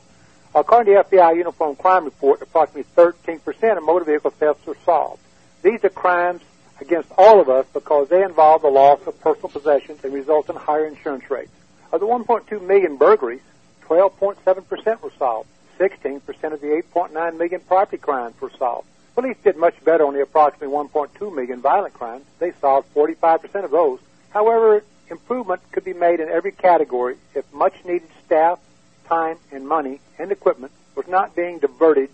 According 0.54 0.94
to 0.94 1.02
the 1.10 1.16
FBI 1.16 1.36
Uniform 1.36 1.74
Crime 1.74 2.04
Report, 2.04 2.40
approximately 2.42 2.88
13% 2.94 3.76
of 3.76 3.82
motor 3.82 4.04
vehicle 4.04 4.30
thefts 4.30 4.64
were 4.66 4.76
solved. 4.84 5.20
These 5.64 5.82
are 5.82 5.88
crimes 5.88 6.42
against 6.78 7.08
all 7.16 7.40
of 7.40 7.48
us 7.48 7.64
because 7.72 8.10
they 8.10 8.22
involve 8.22 8.60
the 8.60 8.68
loss 8.68 9.00
of 9.06 9.18
personal 9.22 9.48
possessions 9.48 10.04
and 10.04 10.12
result 10.12 10.50
in 10.50 10.56
higher 10.56 10.84
insurance 10.84 11.30
rates. 11.30 11.50
Of 11.90 12.00
the 12.00 12.06
1.2 12.06 12.60
million 12.60 12.98
burglaries, 12.98 13.40
12.7% 13.86 15.00
were 15.00 15.12
solved. 15.18 15.48
16% 15.78 16.20
of 16.52 16.60
the 16.60 16.82
8.9 16.94 17.38
million 17.38 17.60
property 17.62 17.96
crimes 17.96 18.38
were 18.42 18.50
solved. 18.58 18.86
Police 19.14 19.38
did 19.42 19.56
much 19.56 19.82
better 19.84 20.06
on 20.06 20.12
the 20.12 20.20
approximately 20.20 20.68
1.2 20.68 21.34
million 21.34 21.62
violent 21.62 21.94
crimes. 21.94 22.26
They 22.40 22.52
solved 22.60 22.92
45% 22.94 23.64
of 23.64 23.70
those. 23.70 24.00
However, 24.30 24.84
improvement 25.08 25.62
could 25.72 25.84
be 25.84 25.94
made 25.94 26.20
in 26.20 26.28
every 26.28 26.52
category 26.52 27.16
if 27.34 27.50
much 27.54 27.74
needed 27.86 28.10
staff, 28.26 28.58
time, 29.06 29.38
and 29.50 29.66
money 29.66 30.00
and 30.18 30.30
equipment 30.30 30.72
was 30.94 31.08
not 31.08 31.34
being 31.34 31.58
diverted 31.58 32.10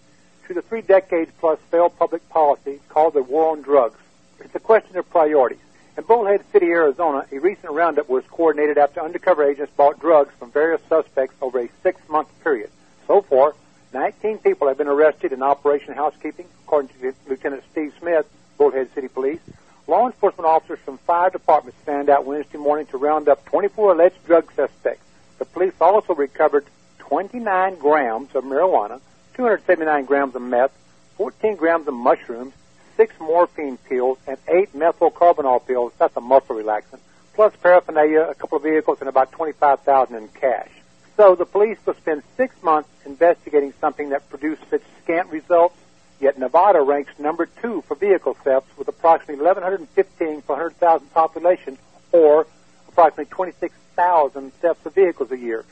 to 0.51 0.55
the 0.55 0.63
three 0.63 0.81
decades 0.81 1.31
plus 1.39 1.61
failed 1.71 1.97
public 1.97 2.29
policy 2.29 2.81
called 2.89 3.15
the 3.15 3.23
war 3.23 3.53
on 3.53 3.63
drugs. 3.63 4.01
It's 4.41 4.55
a 4.57 4.59
question 4.59 4.97
of 4.97 5.09
priorities. 5.09 5.61
In 5.97 6.03
Bullhead 6.03 6.43
City, 6.51 6.67
Arizona, 6.67 7.25
a 7.31 7.39
recent 7.39 7.73
roundup 7.73 8.09
was 8.09 8.25
coordinated 8.27 8.77
after 8.77 9.01
undercover 9.01 9.45
agents 9.45 9.73
bought 9.77 10.01
drugs 10.01 10.35
from 10.41 10.51
various 10.51 10.81
suspects 10.89 11.37
over 11.41 11.61
a 11.61 11.69
six-month 11.85 12.27
period. 12.43 12.69
So 13.07 13.23
far, 13.23 13.55
19 13.95 14.39
people 14.39 14.67
have 14.67 14.77
been 14.77 14.89
arrested 14.89 15.33
in 15.33 15.41
Operation 15.41 15.95
Housekeeping, 15.95 16.47
according 16.65 16.89
to 17.01 17.15
Lieutenant 17.29 17.63
Steve 17.71 17.93
Smith, 18.01 18.27
Bullhead 18.59 18.93
City 18.93 19.07
Police. 19.07 19.39
Law 19.87 20.07
enforcement 20.07 20.47
officers 20.47 20.81
from 20.85 20.99
five 20.99 21.31
departments 21.31 21.79
fanned 21.87 22.11
out 22.11 22.27
Wednesday 22.27 22.59
morning 22.59 22.87
to 22.87 22.99
round 22.99 23.29
up 23.29 23.45
24 23.45 23.93
alleged 23.93 24.27
drug 24.27 24.51
suspects. 24.57 25.07
The 25.39 25.45
police 25.45 25.75
also 25.81 26.13
recovered 26.13 26.67
29 26.99 27.77
grams 27.77 28.35
of 28.35 28.43
marijuana, 28.43 29.01
279 29.41 30.05
grams 30.05 30.35
of 30.35 30.43
meth, 30.43 30.71
14 31.17 31.57
grams 31.57 31.89
of 31.89 31.95
mushrooms, 31.95 32.53
six 32.95 33.19
morphine 33.19 33.79
pills, 33.89 34.19
and 34.27 34.37
eight 34.49 34.71
methocarbamol 34.75 35.67
pills. 35.67 35.95
That's 35.97 36.15
a 36.19 36.21
muscle 36.21 36.57
relaxant. 36.57 36.99
Plus 37.33 37.51
paraphernalia, 37.63 38.21
a 38.21 38.35
couple 38.35 38.59
of 38.59 38.65
vehicles, 38.65 38.99
and 39.01 39.09
about 39.09 39.33
25,000 39.33 40.15
in 40.15 40.29
cash. 40.29 40.69
So 41.17 41.37
the 41.37 41.47
police 41.47 41.79
will 41.87 41.95
spend 41.95 42.23
six 42.37 42.55
months 42.63 42.91
investigating 43.07 43.73
something 43.81 44.11
that 44.11 44.29
produced 44.29 44.61
such 44.69 44.83
scant 45.03 45.31
results. 45.31 45.75
Yet 46.21 46.39
Nevada 46.39 46.83
ranks 46.83 47.19
number 47.19 47.47
two 47.47 47.83
for 47.89 47.95
vehicle 47.95 48.35
thefts 48.35 48.77
with 48.77 48.89
approximately 48.89 49.43
1,115 49.43 50.43
per 50.43 50.53
100,000 50.53 51.15
population, 51.15 51.79
or 52.13 52.47
approximately 52.89 53.31
26,000 53.31 54.53
thefts 54.61 54.85
of 54.85 54.95
vehicles 54.95 55.33
a 55.33 55.39
year. 55.39 55.65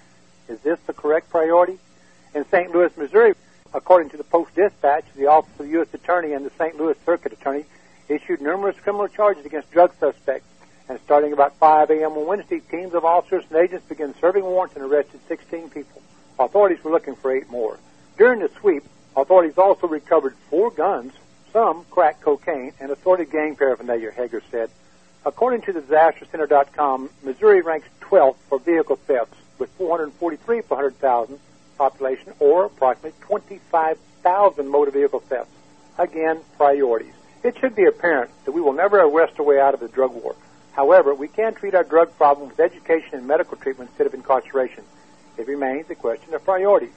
Is 0.48 0.59
this 0.61 0.78
the 0.87 0.94
correct 0.94 1.28
priority? 1.28 1.78
In 2.35 2.46
St. 2.50 2.70
Louis, 2.72 2.94
Missouri, 2.96 3.35
according 3.78 4.10
to 4.10 4.16
the 4.16 4.24
Post 4.24 4.52
Dispatch, 4.56 5.04
the 5.14 5.28
Office 5.28 5.52
of 5.52 5.66
the 5.66 5.72
U.S. 5.74 5.86
Attorney 5.94 6.32
and 6.32 6.44
the 6.44 6.50
St. 6.58 6.76
Louis 6.76 6.96
Circuit 7.06 7.32
Attorney 7.32 7.64
issued 8.08 8.40
numerous 8.40 8.76
criminal 8.80 9.06
charges 9.06 9.46
against 9.46 9.70
drug 9.70 9.94
suspects. 10.00 10.48
And 10.88 10.98
starting 11.04 11.32
about 11.32 11.56
5 11.58 11.90
a.m. 11.90 12.12
on 12.12 12.26
Wednesday, 12.26 12.58
teams 12.58 12.94
of 12.94 13.04
officers 13.04 13.44
and 13.48 13.58
agents 13.58 13.86
began 13.88 14.14
serving 14.20 14.42
warrants 14.42 14.74
and 14.74 14.84
arrested 14.84 15.20
16 15.28 15.70
people. 15.70 16.02
Authorities 16.40 16.82
were 16.82 16.90
looking 16.90 17.14
for 17.14 17.30
eight 17.30 17.48
more. 17.50 17.78
During 18.16 18.40
the 18.40 18.50
sweep, 18.58 18.82
authorities 19.16 19.58
also 19.58 19.86
recovered 19.86 20.34
four 20.50 20.70
guns, 20.72 21.12
some 21.52 21.84
crack 21.90 22.20
cocaine, 22.20 22.72
and 22.80 22.90
assorted 22.90 23.30
gang 23.30 23.54
paraphernalia, 23.54 24.10
Hager 24.10 24.42
said. 24.50 24.70
According 25.24 25.62
to 25.62 25.72
the 25.72 25.82
DisasterCenter.com, 25.82 27.10
Missouri 27.22 27.60
ranks 27.60 27.88
12th 28.00 28.36
for 28.48 28.58
vehicle 28.58 28.96
thefts 28.96 29.36
with 29.58 29.70
443 29.72 30.62
per 30.62 30.74
100,000 30.74 31.38
population, 31.78 32.34
or 32.40 32.66
approximately 32.66 33.18
25,000 33.20 34.68
motor 34.68 34.90
vehicle 34.90 35.20
thefts. 35.20 35.50
Again, 35.96 36.40
priorities. 36.56 37.14
It 37.42 37.56
should 37.58 37.74
be 37.74 37.84
apparent 37.84 38.30
that 38.44 38.52
we 38.52 38.60
will 38.60 38.72
never 38.72 39.00
arrest 39.00 39.38
our 39.38 39.44
way 39.44 39.60
out 39.60 39.72
of 39.74 39.80
the 39.80 39.88
drug 39.88 40.12
war. 40.12 40.34
However, 40.72 41.14
we 41.14 41.28
can 41.28 41.54
treat 41.54 41.74
our 41.74 41.84
drug 41.84 42.16
problem 42.16 42.50
with 42.50 42.60
education 42.60 43.14
and 43.14 43.26
medical 43.26 43.56
treatment 43.56 43.90
instead 43.90 44.06
of 44.06 44.14
incarceration. 44.14 44.84
It 45.36 45.46
remains 45.46 45.88
a 45.88 45.94
question 45.94 46.34
of 46.34 46.44
priorities. 46.44 46.92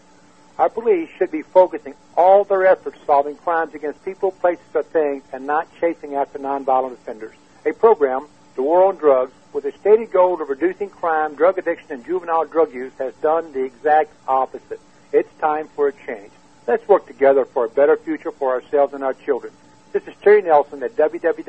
Our 0.58 0.70
police 0.70 1.10
should 1.18 1.32
be 1.32 1.42
focusing 1.42 1.96
all 2.18 2.44
their 2.44 2.66
efforts 2.66 2.98
solving 3.06 3.36
crimes 3.38 3.74
against 3.74 4.04
people, 4.04 4.32
places, 4.32 4.66
or 4.74 4.84
things, 4.84 5.24
and 5.32 5.48
not 5.48 5.68
chasing 5.80 6.16
after 6.16 6.38
nonviolent 6.38 6.94
offenders. 6.94 7.34
A 7.66 7.74
program, 7.74 8.28
The 8.56 8.64
War 8.64 8.86
on 8.86 8.98
Drugs, 8.98 9.34
with 9.54 9.66
a 9.66 9.72
stated 9.80 10.12
goal 10.12 10.42
of 10.42 10.50
reducing 10.50 10.90
crime, 10.90 11.36
drug 11.36 11.58
addiction, 11.58 11.92
and 11.92 12.06
juvenile 12.06 12.46
drug 12.46 12.74
use, 12.74 12.94
has 13.00 13.14
done 13.16 13.52
the 13.54 13.64
exact 13.64 14.12
opposite. 14.28 14.80
It's 15.12 15.30
time 15.40 15.68
for 15.76 15.88
a 15.88 15.94
change. 16.06 16.32
Let's 16.68 16.88
work 16.88 17.08
together 17.08 17.46
for 17.46 17.66
a 17.66 17.70
better 17.70 17.98
future 17.98 18.32
for 18.32 18.52
ourselves 18.52 18.94
and 18.94 19.04
our 19.04 19.14
children. 19.14 19.54
This 19.92 20.08
is 20.08 20.14
Terry 20.22 20.42
Nelson 20.42 20.82
at 20.84 20.96
www.leap.cc 20.96 21.44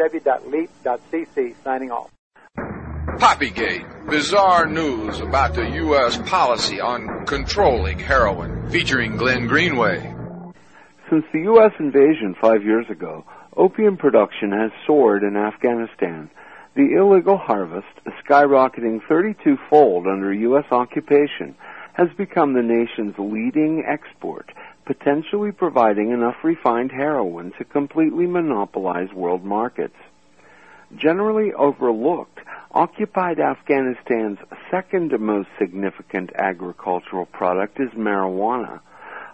signing 1.62 1.92
off. 1.92 2.10
Poppygate, 3.18 4.08
bizarre 4.08 4.66
news 4.66 5.20
about 5.20 5.54
the 5.54 5.70
U.S. 5.70 6.16
policy 6.28 6.80
on 6.80 7.24
controlling 7.26 8.00
heroin, 8.00 8.68
featuring 8.70 9.16
Glenn 9.16 9.46
Greenway. 9.46 10.00
Since 11.08 11.24
the 11.32 11.40
U.S. 11.42 11.72
invasion 11.78 12.34
five 12.40 12.64
years 12.64 12.90
ago, 12.90 13.24
opium 13.56 13.96
production 13.96 14.50
has 14.50 14.72
soared 14.86 15.22
in 15.22 15.36
Afghanistan. 15.36 16.30
The 16.74 16.94
illegal 16.94 17.36
harvest, 17.36 18.00
skyrocketing 18.24 19.02
32 19.06 19.58
fold 19.68 20.06
under 20.06 20.32
U.S. 20.32 20.64
occupation, 20.70 21.54
has 21.92 22.08
become 22.16 22.54
the 22.54 22.62
nation's 22.62 23.14
leading 23.18 23.84
export, 23.86 24.50
potentially 24.86 25.52
providing 25.52 26.12
enough 26.12 26.36
refined 26.42 26.90
heroin 26.90 27.52
to 27.58 27.64
completely 27.64 28.26
monopolize 28.26 29.12
world 29.12 29.44
markets. 29.44 29.96
Generally 30.96 31.52
overlooked, 31.52 32.40
occupied 32.70 33.38
Afghanistan's 33.38 34.38
second 34.70 35.12
most 35.20 35.48
significant 35.58 36.30
agricultural 36.34 37.26
product 37.26 37.80
is 37.80 37.90
marijuana. 37.90 38.80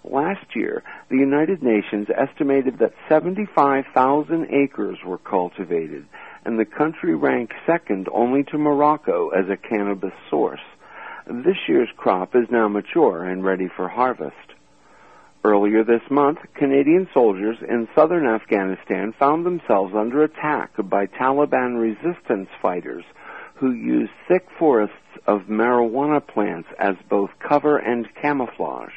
Last 0.03 0.57
year, 0.57 0.83
the 1.09 1.19
United 1.19 1.63
Nations 1.63 2.09
estimated 2.17 2.79
that 2.79 2.95
75,000 3.09 4.47
acres 4.51 4.99
were 5.05 5.19
cultivated, 5.19 6.07
and 6.49 6.59
the 6.59 6.65
country 6.65 7.15
ranked 7.15 7.53
second 7.67 8.09
only 8.11 8.43
to 8.43 8.57
Morocco 8.57 9.29
as 9.29 9.51
a 9.51 9.57
cannabis 9.59 10.15
source. 10.31 10.63
This 11.27 11.59
year's 11.69 11.91
crop 11.99 12.35
is 12.35 12.49
now 12.51 12.69
mature 12.69 13.23
and 13.23 13.45
ready 13.45 13.69
for 13.69 13.87
harvest. 13.87 14.55
Earlier 15.45 15.85
this 15.85 16.01
month, 16.11 16.39
Canadian 16.55 17.07
soldiers 17.13 17.59
in 17.61 17.87
southern 17.95 18.27
Afghanistan 18.27 19.13
found 19.19 19.45
themselves 19.45 19.93
under 19.95 20.25
attack 20.25 20.71
by 20.85 21.05
Taliban 21.05 21.79
resistance 21.79 22.49
fighters 22.63 23.05
who 23.57 23.71
used 23.73 24.13
thick 24.27 24.49
forests 24.59 24.95
of 25.27 25.51
marijuana 25.51 26.27
plants 26.27 26.71
as 26.79 26.95
both 27.11 27.29
cover 27.47 27.77
and 27.77 28.09
camouflage. 28.23 28.95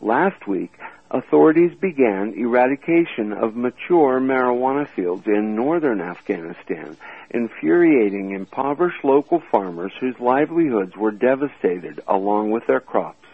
Last 0.00 0.46
week, 0.46 0.78
authorities 1.10 1.72
began 1.80 2.34
eradication 2.36 3.32
of 3.32 3.54
mature 3.54 4.20
marijuana 4.20 4.88
fields 4.88 5.26
in 5.26 5.54
northern 5.54 6.00
Afghanistan, 6.00 6.96
infuriating 7.30 8.32
impoverished 8.32 9.04
local 9.04 9.42
farmers 9.50 9.92
whose 10.00 10.18
livelihoods 10.18 10.96
were 10.96 11.12
devastated 11.12 12.00
along 12.08 12.50
with 12.50 12.66
their 12.66 12.80
crops. 12.80 13.26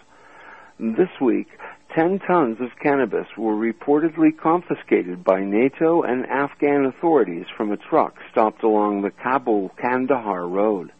This 0.78 1.10
week, 1.20 1.48
10 1.94 2.20
tons 2.20 2.60
of 2.60 2.78
cannabis 2.80 3.26
were 3.36 3.54
reportedly 3.54 4.36
confiscated 4.36 5.22
by 5.22 5.40
NATO 5.40 6.02
and 6.02 6.26
Afghan 6.26 6.86
authorities 6.86 7.46
from 7.56 7.70
a 7.70 7.76
truck 7.76 8.16
stopped 8.30 8.62
along 8.62 9.02
the 9.02 9.10
Kabul-Kandahar 9.10 10.46
road. 10.46 10.90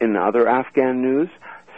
In 0.00 0.16
other 0.16 0.48
Afghan 0.48 1.00
news, 1.00 1.30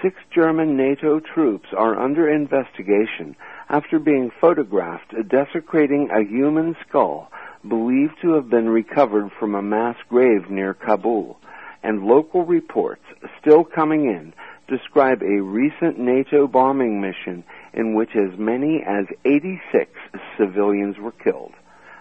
six 0.02 0.16
German 0.34 0.76
NATO 0.76 1.20
troops 1.20 1.68
are 1.76 1.98
under 1.98 2.28
investigation 2.28 3.36
after 3.68 3.98
being 3.98 4.30
photographed 4.40 5.14
desecrating 5.28 6.10
a 6.10 6.22
human 6.22 6.76
skull 6.86 7.30
believed 7.66 8.14
to 8.20 8.34
have 8.34 8.50
been 8.50 8.68
recovered 8.68 9.30
from 9.38 9.54
a 9.54 9.62
mass 9.62 9.96
grave 10.08 10.50
near 10.50 10.74
Kabul, 10.74 11.38
and 11.82 12.04
local 12.04 12.44
reports, 12.44 13.04
still 13.40 13.64
coming 13.64 14.06
in, 14.06 14.32
describe 14.68 15.22
a 15.22 15.42
recent 15.42 15.98
NATO 15.98 16.46
bombing 16.46 17.00
mission 17.00 17.44
in 17.72 17.94
which 17.94 18.16
as 18.16 18.38
many 18.38 18.82
as 18.82 19.06
86 19.24 19.90
civilians 20.38 20.98
were 20.98 21.12
killed. 21.12 21.52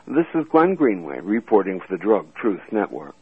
This 0.08 0.28
is 0.34 0.46
Glenn 0.52 0.76
Greenway 0.76 1.20
reporting 1.20 1.80
for 1.80 1.88
the 1.90 2.02
Drug 2.02 2.34
Truth 2.36 2.62
Network. 2.72 3.16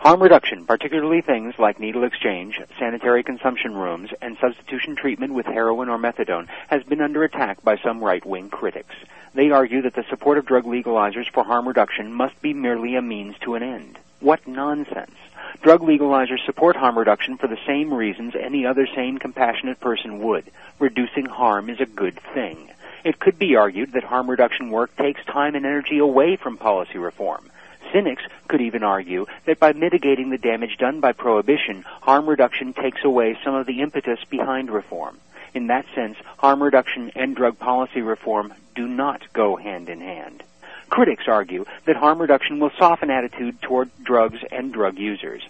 Harm 0.00 0.22
reduction, 0.22 0.64
particularly 0.64 1.20
things 1.20 1.52
like 1.58 1.78
needle 1.78 2.04
exchange, 2.04 2.58
sanitary 2.78 3.22
consumption 3.22 3.74
rooms, 3.74 4.08
and 4.22 4.38
substitution 4.40 4.96
treatment 4.96 5.34
with 5.34 5.44
heroin 5.44 5.90
or 5.90 5.98
methadone, 5.98 6.48
has 6.68 6.82
been 6.84 7.02
under 7.02 7.22
attack 7.22 7.62
by 7.62 7.76
some 7.76 8.02
right-wing 8.02 8.48
critics. 8.48 8.94
They 9.34 9.50
argue 9.50 9.82
that 9.82 9.94
the 9.94 10.06
support 10.08 10.38
of 10.38 10.46
drug 10.46 10.64
legalizers 10.64 11.30
for 11.30 11.44
harm 11.44 11.68
reduction 11.68 12.14
must 12.14 12.40
be 12.40 12.54
merely 12.54 12.96
a 12.96 13.02
means 13.02 13.36
to 13.40 13.56
an 13.56 13.62
end. 13.62 13.98
What 14.20 14.48
nonsense. 14.48 15.16
Drug 15.60 15.82
legalizers 15.82 16.46
support 16.46 16.76
harm 16.76 16.98
reduction 16.98 17.36
for 17.36 17.48
the 17.48 17.60
same 17.66 17.92
reasons 17.92 18.32
any 18.34 18.64
other 18.64 18.86
sane, 18.86 19.18
compassionate 19.18 19.80
person 19.80 20.20
would. 20.20 20.50
Reducing 20.78 21.26
harm 21.26 21.68
is 21.68 21.78
a 21.78 21.84
good 21.84 22.18
thing. 22.32 22.70
It 23.04 23.18
could 23.18 23.38
be 23.38 23.54
argued 23.54 23.92
that 23.92 24.04
harm 24.04 24.30
reduction 24.30 24.70
work 24.70 24.96
takes 24.96 25.22
time 25.26 25.54
and 25.54 25.66
energy 25.66 25.98
away 25.98 26.36
from 26.36 26.56
policy 26.56 26.96
reform. 26.96 27.50
Cynics 27.92 28.22
could 28.48 28.60
even 28.60 28.82
argue 28.82 29.26
that 29.46 29.58
by 29.58 29.72
mitigating 29.72 30.30
the 30.30 30.38
damage 30.38 30.76
done 30.78 31.00
by 31.00 31.12
prohibition, 31.12 31.84
harm 32.02 32.28
reduction 32.28 32.72
takes 32.72 33.04
away 33.04 33.38
some 33.44 33.54
of 33.54 33.66
the 33.66 33.80
impetus 33.80 34.20
behind 34.28 34.70
reform. 34.70 35.18
In 35.54 35.66
that 35.66 35.86
sense, 35.94 36.16
harm 36.38 36.62
reduction 36.62 37.10
and 37.16 37.34
drug 37.34 37.58
policy 37.58 38.02
reform 38.02 38.54
do 38.74 38.86
not 38.86 39.22
go 39.32 39.56
hand 39.56 39.88
in 39.88 40.00
hand. 40.00 40.42
Critics 40.88 41.24
argue 41.26 41.64
that 41.86 41.96
harm 41.96 42.20
reduction 42.20 42.58
will 42.58 42.70
soften 42.78 43.10
attitude 43.10 43.60
toward 43.62 43.90
drugs 44.02 44.38
and 44.50 44.72
drug 44.72 44.98
users. 44.98 45.42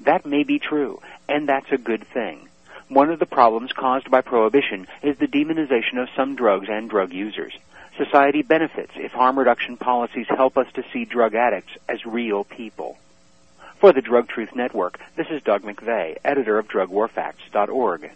That 0.00 0.26
may 0.26 0.44
be 0.44 0.58
true, 0.58 1.00
and 1.28 1.48
that's 1.48 1.72
a 1.72 1.78
good 1.78 2.06
thing. 2.06 2.48
One 2.88 3.10
of 3.10 3.18
the 3.18 3.26
problems 3.26 3.72
caused 3.72 4.10
by 4.10 4.22
prohibition 4.22 4.86
is 5.02 5.18
the 5.18 5.26
demonization 5.26 6.00
of 6.00 6.08
some 6.16 6.36
drugs 6.36 6.68
and 6.70 6.88
drug 6.88 7.12
users. 7.12 7.52
Society 7.98 8.42
benefits 8.42 8.92
if 8.94 9.10
harm 9.10 9.36
reduction 9.36 9.76
policies 9.76 10.26
help 10.28 10.56
us 10.56 10.68
to 10.74 10.84
see 10.92 11.04
drug 11.04 11.34
addicts 11.34 11.72
as 11.88 12.06
real 12.06 12.44
people. 12.44 12.96
For 13.80 13.92
the 13.92 14.00
Drug 14.00 14.28
Truth 14.28 14.54
Network, 14.54 15.00
this 15.16 15.26
is 15.30 15.42
Doug 15.42 15.62
McVay, 15.62 16.16
editor 16.24 16.58
of 16.58 16.68
DrugWarFacts.org. 16.68 18.10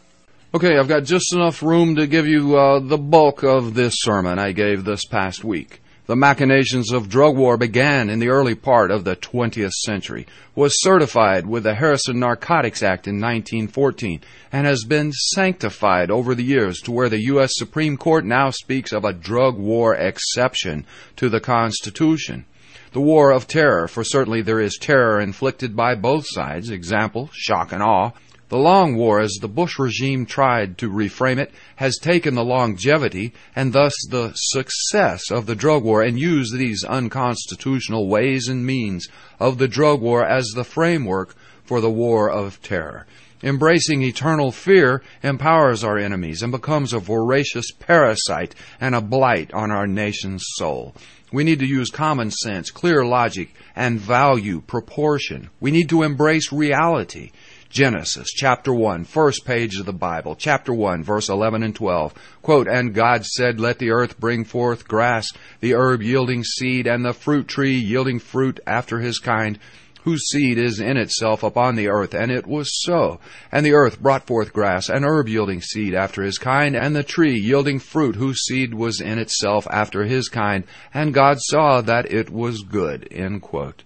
Okay, 0.54 0.78
I've 0.78 0.86
got 0.86 1.02
just 1.02 1.34
enough 1.34 1.64
room 1.64 1.96
to 1.96 2.06
give 2.06 2.28
you 2.28 2.56
uh, 2.56 2.78
the 2.78 2.98
bulk 2.98 3.42
of 3.42 3.74
this 3.74 3.94
sermon 3.96 4.38
I 4.38 4.52
gave 4.52 4.84
this 4.84 5.04
past 5.04 5.42
week. 5.42 5.81
The 6.06 6.16
machinations 6.16 6.90
of 6.90 7.08
drug 7.08 7.36
war 7.36 7.56
began 7.56 8.10
in 8.10 8.18
the 8.18 8.28
early 8.28 8.56
part 8.56 8.90
of 8.90 9.04
the 9.04 9.14
20th 9.14 9.70
century, 9.70 10.26
was 10.52 10.82
certified 10.82 11.46
with 11.46 11.62
the 11.62 11.76
Harrison 11.76 12.18
Narcotics 12.18 12.82
Act 12.82 13.06
in 13.06 13.20
1914, 13.20 14.20
and 14.50 14.66
has 14.66 14.82
been 14.82 15.12
sanctified 15.12 16.10
over 16.10 16.34
the 16.34 16.42
years 16.42 16.80
to 16.80 16.90
where 16.90 17.08
the 17.08 17.22
U.S. 17.26 17.52
Supreme 17.54 17.96
Court 17.96 18.24
now 18.24 18.50
speaks 18.50 18.92
of 18.92 19.04
a 19.04 19.12
drug 19.12 19.56
war 19.56 19.94
exception 19.94 20.86
to 21.14 21.28
the 21.28 21.38
Constitution. 21.38 22.46
The 22.92 23.00
war 23.00 23.30
of 23.30 23.46
terror, 23.46 23.86
for 23.86 24.02
certainly 24.02 24.42
there 24.42 24.60
is 24.60 24.78
terror 24.80 25.20
inflicted 25.20 25.76
by 25.76 25.94
both 25.94 26.24
sides, 26.26 26.68
example, 26.68 27.30
shock 27.32 27.70
and 27.70 27.80
awe, 27.82 28.10
the 28.52 28.58
long 28.58 28.96
war, 28.96 29.18
as 29.18 29.38
the 29.40 29.48
Bush 29.48 29.78
regime 29.78 30.26
tried 30.26 30.76
to 30.76 30.90
reframe 30.90 31.38
it, 31.38 31.50
has 31.76 31.96
taken 31.96 32.34
the 32.34 32.44
longevity 32.44 33.32
and 33.56 33.72
thus 33.72 33.94
the 34.10 34.30
success 34.34 35.30
of 35.30 35.46
the 35.46 35.54
drug 35.54 35.82
war 35.82 36.02
and 36.02 36.20
used 36.20 36.54
these 36.54 36.84
unconstitutional 36.84 38.08
ways 38.08 38.48
and 38.48 38.66
means 38.66 39.08
of 39.40 39.56
the 39.56 39.66
drug 39.66 40.02
war 40.02 40.22
as 40.22 40.48
the 40.48 40.64
framework 40.64 41.34
for 41.64 41.80
the 41.80 41.90
war 41.90 42.28
of 42.28 42.60
terror. 42.60 43.06
Embracing 43.42 44.02
eternal 44.02 44.52
fear 44.52 45.02
empowers 45.22 45.82
our 45.82 45.96
enemies 45.96 46.42
and 46.42 46.52
becomes 46.52 46.92
a 46.92 46.98
voracious 46.98 47.70
parasite 47.70 48.54
and 48.78 48.94
a 48.94 49.00
blight 49.00 49.50
on 49.54 49.70
our 49.70 49.86
nation's 49.86 50.44
soul. 50.56 50.94
We 51.32 51.44
need 51.44 51.60
to 51.60 51.66
use 51.66 51.88
common 51.88 52.30
sense, 52.30 52.70
clear 52.70 53.02
logic, 53.06 53.54
and 53.74 53.98
value 53.98 54.60
proportion. 54.60 55.48
We 55.58 55.70
need 55.70 55.88
to 55.88 56.02
embrace 56.02 56.52
reality. 56.52 57.30
Genesis 57.72 58.28
chapter 58.28 58.74
1, 58.74 59.04
first 59.04 59.46
page 59.46 59.78
of 59.78 59.86
the 59.86 59.94
Bible, 59.94 60.36
chapter 60.36 60.74
1, 60.74 61.02
verse 61.02 61.30
11 61.30 61.62
and 61.62 61.74
12. 61.74 62.12
Quote, 62.42 62.68
And 62.68 62.92
God 62.92 63.24
said, 63.24 63.58
Let 63.58 63.78
the 63.78 63.92
earth 63.92 64.20
bring 64.20 64.44
forth 64.44 64.86
grass, 64.86 65.26
the 65.60 65.74
herb 65.74 66.02
yielding 66.02 66.44
seed, 66.44 66.86
and 66.86 67.02
the 67.02 67.14
fruit 67.14 67.48
tree 67.48 67.72
yielding 67.72 68.18
fruit 68.18 68.60
after 68.66 68.98
his 69.00 69.18
kind, 69.18 69.58
whose 70.02 70.20
seed 70.28 70.58
is 70.58 70.80
in 70.80 70.98
itself 70.98 71.42
upon 71.42 71.76
the 71.76 71.88
earth. 71.88 72.12
And 72.12 72.30
it 72.30 72.46
was 72.46 72.68
so. 72.82 73.20
And 73.50 73.64
the 73.64 73.72
earth 73.72 74.02
brought 74.02 74.26
forth 74.26 74.52
grass, 74.52 74.90
and 74.90 75.02
herb 75.02 75.30
yielding 75.30 75.62
seed 75.62 75.94
after 75.94 76.22
his 76.22 76.36
kind, 76.36 76.76
and 76.76 76.94
the 76.94 77.02
tree 77.02 77.38
yielding 77.38 77.78
fruit, 77.78 78.16
whose 78.16 78.44
seed 78.44 78.74
was 78.74 79.00
in 79.00 79.18
itself 79.18 79.66
after 79.70 80.04
his 80.04 80.28
kind. 80.28 80.64
And 80.92 81.14
God 81.14 81.38
saw 81.40 81.80
that 81.80 82.12
it 82.12 82.28
was 82.28 82.64
good. 82.64 83.08
End 83.10 83.40
quote. 83.40 83.82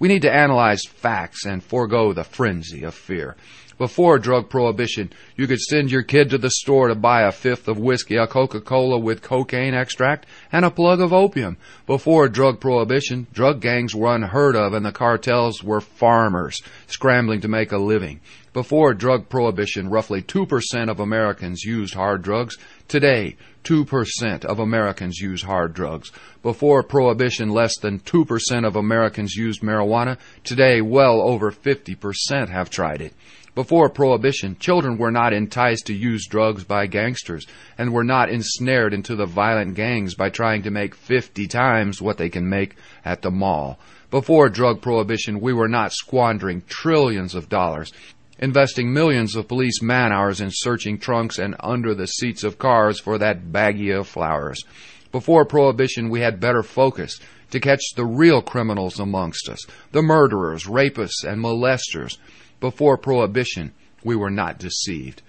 We 0.00 0.08
need 0.08 0.22
to 0.22 0.34
analyze 0.34 0.82
facts 0.86 1.44
and 1.44 1.62
forego 1.62 2.14
the 2.14 2.24
frenzy 2.24 2.84
of 2.84 2.94
fear. 2.94 3.36
Before 3.76 4.18
drug 4.18 4.48
prohibition, 4.48 5.10
you 5.36 5.46
could 5.46 5.60
send 5.60 5.90
your 5.90 6.02
kid 6.02 6.30
to 6.30 6.38
the 6.38 6.50
store 6.50 6.88
to 6.88 6.94
buy 6.94 7.22
a 7.22 7.32
fifth 7.32 7.68
of 7.68 7.78
whiskey, 7.78 8.16
a 8.16 8.26
Coca-Cola 8.26 8.98
with 8.98 9.22
cocaine 9.22 9.74
extract, 9.74 10.26
and 10.52 10.64
a 10.64 10.70
plug 10.70 11.00
of 11.00 11.12
opium. 11.12 11.58
Before 11.86 12.28
drug 12.28 12.60
prohibition, 12.60 13.26
drug 13.32 13.60
gangs 13.60 13.94
were 13.94 14.14
unheard 14.14 14.56
of 14.56 14.72
and 14.72 14.84
the 14.84 14.92
cartels 14.92 15.62
were 15.62 15.80
farmers 15.80 16.62
scrambling 16.88 17.42
to 17.42 17.48
make 17.48 17.72
a 17.72 17.78
living. 17.78 18.20
Before 18.52 18.94
drug 18.94 19.28
prohibition, 19.28 19.90
roughly 19.90 20.22
2% 20.22 20.90
of 20.90 20.98
Americans 20.98 21.62
used 21.62 21.94
hard 21.94 22.22
drugs. 22.22 22.56
Today, 22.88 23.36
2% 23.62 24.44
of 24.44 24.58
Americans 24.58 25.20
use 25.20 25.42
hard 25.42 25.72
drugs. 25.72 26.10
Before 26.42 26.82
prohibition, 26.82 27.50
less 27.50 27.78
than 27.78 28.00
2% 28.00 28.66
of 28.66 28.74
Americans 28.74 29.36
used 29.36 29.62
marijuana. 29.62 30.18
Today, 30.42 30.80
well 30.80 31.20
over 31.20 31.52
50% 31.52 32.48
have 32.48 32.70
tried 32.70 33.00
it. 33.00 33.14
Before 33.54 33.88
prohibition, 33.88 34.56
children 34.58 34.98
were 34.98 35.12
not 35.12 35.32
enticed 35.32 35.86
to 35.86 35.94
use 35.94 36.26
drugs 36.26 36.64
by 36.64 36.88
gangsters 36.88 37.46
and 37.78 37.92
were 37.92 38.02
not 38.02 38.30
ensnared 38.30 38.92
into 38.92 39.14
the 39.14 39.26
violent 39.26 39.76
gangs 39.76 40.16
by 40.16 40.28
trying 40.28 40.62
to 40.62 40.72
make 40.72 40.96
50 40.96 41.46
times 41.46 42.02
what 42.02 42.16
they 42.16 42.28
can 42.28 42.48
make 42.48 42.74
at 43.04 43.22
the 43.22 43.30
mall. 43.30 43.78
Before 44.10 44.48
drug 44.48 44.82
prohibition, 44.82 45.40
we 45.40 45.52
were 45.52 45.68
not 45.68 45.92
squandering 45.92 46.62
trillions 46.66 47.36
of 47.36 47.48
dollars 47.48 47.92
investing 48.40 48.92
millions 48.92 49.36
of 49.36 49.46
police 49.46 49.80
man 49.80 50.12
hours 50.12 50.40
in 50.40 50.50
searching 50.50 50.98
trunks 50.98 51.38
and 51.38 51.54
under 51.60 51.94
the 51.94 52.06
seats 52.06 52.42
of 52.42 52.58
cars 52.58 52.98
for 52.98 53.18
that 53.18 53.52
baggie 53.52 53.96
of 53.96 54.08
flowers. 54.08 54.64
Before 55.12 55.44
Prohibition, 55.44 56.08
we 56.08 56.20
had 56.20 56.40
better 56.40 56.62
focus 56.62 57.20
to 57.50 57.60
catch 57.60 57.82
the 57.94 58.06
real 58.06 58.42
criminals 58.42 58.98
amongst 58.98 59.48
us, 59.48 59.64
the 59.92 60.02
murderers, 60.02 60.64
rapists, 60.64 61.24
and 61.24 61.42
molesters. 61.42 62.16
Before 62.60 62.96
Prohibition, 62.96 63.72
we 64.02 64.16
were 64.16 64.30
not 64.30 64.58
deceived. 64.58 65.22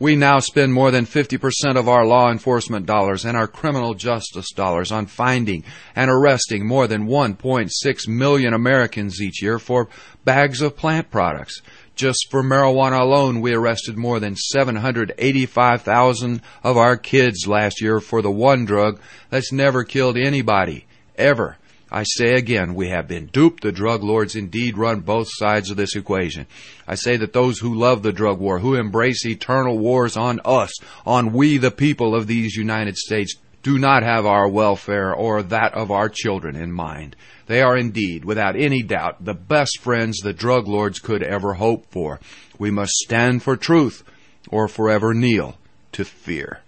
We 0.00 0.16
now 0.16 0.40
spend 0.40 0.74
more 0.74 0.90
than 0.90 1.06
50% 1.06 1.76
of 1.76 1.88
our 1.88 2.04
law 2.04 2.30
enforcement 2.30 2.84
dollars 2.84 3.24
and 3.24 3.36
our 3.36 3.46
criminal 3.46 3.94
justice 3.94 4.50
dollars 4.50 4.90
on 4.90 5.06
finding 5.06 5.64
and 5.94 6.10
arresting 6.10 6.66
more 6.66 6.88
than 6.88 7.06
1.6 7.06 8.08
million 8.08 8.54
Americans 8.54 9.22
each 9.22 9.40
year 9.40 9.58
for 9.58 9.88
bags 10.24 10.60
of 10.60 10.76
plant 10.76 11.10
products. 11.10 11.62
Just 11.94 12.26
for 12.28 12.42
marijuana 12.42 13.00
alone, 13.00 13.40
we 13.40 13.54
arrested 13.54 13.96
more 13.96 14.18
than 14.18 14.34
785,000 14.34 16.42
of 16.64 16.76
our 16.76 16.96
kids 16.96 17.46
last 17.46 17.80
year 17.80 18.00
for 18.00 18.20
the 18.20 18.32
one 18.32 18.64
drug 18.64 18.98
that's 19.30 19.52
never 19.52 19.84
killed 19.84 20.16
anybody, 20.16 20.86
ever. 21.16 21.56
I 21.92 22.02
say 22.02 22.34
again, 22.34 22.74
we 22.74 22.88
have 22.88 23.06
been 23.06 23.26
duped. 23.26 23.62
The 23.62 23.70
drug 23.70 24.02
lords 24.02 24.34
indeed 24.34 24.76
run 24.76 24.98
both 25.00 25.28
sides 25.30 25.70
of 25.70 25.76
this 25.76 25.94
equation. 25.94 26.48
I 26.88 26.96
say 26.96 27.16
that 27.18 27.32
those 27.32 27.60
who 27.60 27.72
love 27.72 28.02
the 28.02 28.12
drug 28.12 28.40
war, 28.40 28.58
who 28.58 28.74
embrace 28.74 29.24
eternal 29.24 29.78
wars 29.78 30.16
on 30.16 30.40
us, 30.44 30.72
on 31.06 31.32
we 31.32 31.58
the 31.58 31.70
people 31.70 32.16
of 32.16 32.26
these 32.26 32.56
United 32.56 32.96
States, 32.96 33.36
do 33.64 33.78
not 33.78 34.02
have 34.02 34.26
our 34.26 34.46
welfare 34.46 35.12
or 35.12 35.42
that 35.42 35.72
of 35.72 35.90
our 35.90 36.10
children 36.10 36.54
in 36.54 36.70
mind. 36.70 37.16
They 37.46 37.62
are 37.62 37.76
indeed, 37.76 38.24
without 38.24 38.56
any 38.56 38.82
doubt, 38.82 39.24
the 39.24 39.32
best 39.32 39.80
friends 39.80 40.18
the 40.18 40.34
drug 40.34 40.68
lords 40.68 41.00
could 41.00 41.22
ever 41.22 41.54
hope 41.54 41.86
for. 41.90 42.20
We 42.58 42.70
must 42.70 42.92
stand 42.92 43.42
for 43.42 43.56
truth 43.56 44.04
or 44.50 44.68
forever 44.68 45.14
kneel 45.14 45.56
to 45.92 46.04
fear. 46.04 46.60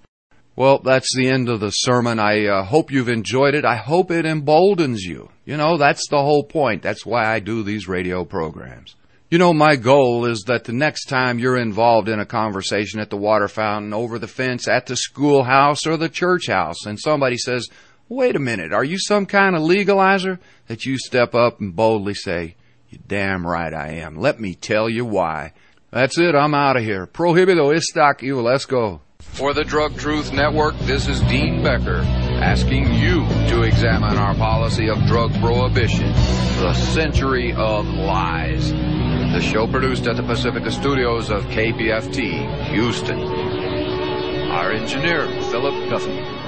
Well, 0.57 0.79
that's 0.79 1.15
the 1.15 1.29
end 1.29 1.51
of 1.51 1.61
the 1.61 1.71
sermon. 1.71 2.19
I 2.19 2.47
uh, 2.47 2.65
hope 2.65 2.91
you've 2.91 3.11
enjoyed 3.11 3.55
it. 3.55 3.67
I 3.67 3.77
hope 3.77 4.11
it 4.11 4.25
emboldens 4.25 5.03
you. 5.03 5.29
You 5.45 5.59
know, 5.59 5.77
that's 5.77 6.09
the 6.09 6.23
whole 6.23 6.45
point. 6.45 6.83
That's 6.83 7.05
why 7.05 7.27
I 7.27 7.41
do 7.41 7.63
these 7.63 7.87
radio 7.87 8.25
programs. 8.25 8.97
You 9.29 9.39
know, 9.39 9.53
my 9.53 9.75
goal 9.75 10.25
is 10.25 10.45
that 10.45 10.62
the 10.62 10.73
next 10.73 11.07
time 11.07 11.41
you're 11.41 11.57
involved 11.57 12.09
in 12.09 12.21
a 12.21 12.25
conversation 12.27 13.01
at 13.01 13.11
the 13.11 13.17
water 13.17 13.49
fountain, 13.49 13.93
over 13.93 14.21
the 14.21 14.29
fence, 14.29 14.69
at 14.69 14.87
the 14.87 14.95
schoolhouse, 14.95 15.85
or 15.85 15.97
the 15.97 16.09
church 16.09 16.47
house, 16.47 16.87
and 16.87 16.97
somebody 16.97 17.37
says, 17.37 17.67
Wait 18.09 18.37
a 18.37 18.39
minute, 18.39 18.73
are 18.73 18.85
you 18.85 18.99
some 19.01 19.27
kind 19.27 19.57
of 19.57 19.62
legalizer? 19.62 20.39
That 20.69 20.87
you 20.87 20.97
step 20.97 21.35
up 21.35 21.61
and 21.61 21.75
boldly 21.75 22.15
say, 22.15 22.55
You 22.89 23.01
damn 23.05 23.45
right 23.45 23.75
I 23.75 23.95
am. 23.95 24.15
Let 24.15 24.39
me 24.39 24.55
tell 24.55 24.89
you 24.89 25.05
why. 25.05 25.55
That's 25.91 26.19
it, 26.19 26.37
I'm 26.37 26.55
out 26.55 26.77
of 26.77 26.85
here. 26.85 27.09
Prohibido 27.09 27.75
istac 27.75 28.21
evilesco. 28.21 29.01
For 29.19 29.53
the 29.53 29.65
Drug 29.65 29.99
Truth 29.99 30.33
Network, 30.33 30.79
this 30.81 31.09
is 31.09 31.21
Dean 31.23 31.65
Becker 31.65 32.03
asking 32.41 32.95
you 32.95 33.27
to 33.49 33.62
examine 33.62 34.17
our 34.19 34.37
policy 34.37 34.89
of 34.89 35.05
drug 35.09 35.33
prohibition, 35.41 36.12
the 36.12 36.75
century 36.75 37.53
of 37.55 37.87
lies. 37.87 38.73
The 39.37 39.42
show 39.42 39.66
produced 39.66 40.07
at 40.07 40.16
the 40.16 40.22
Pacifica 40.22 40.72
Studios 40.72 41.29
of 41.29 41.44
KPFT, 41.44 42.70
Houston. 42.70 43.20
Our 44.49 44.72
engineer, 44.72 45.27
Philip 45.51 45.90
Duffy. 45.90 46.46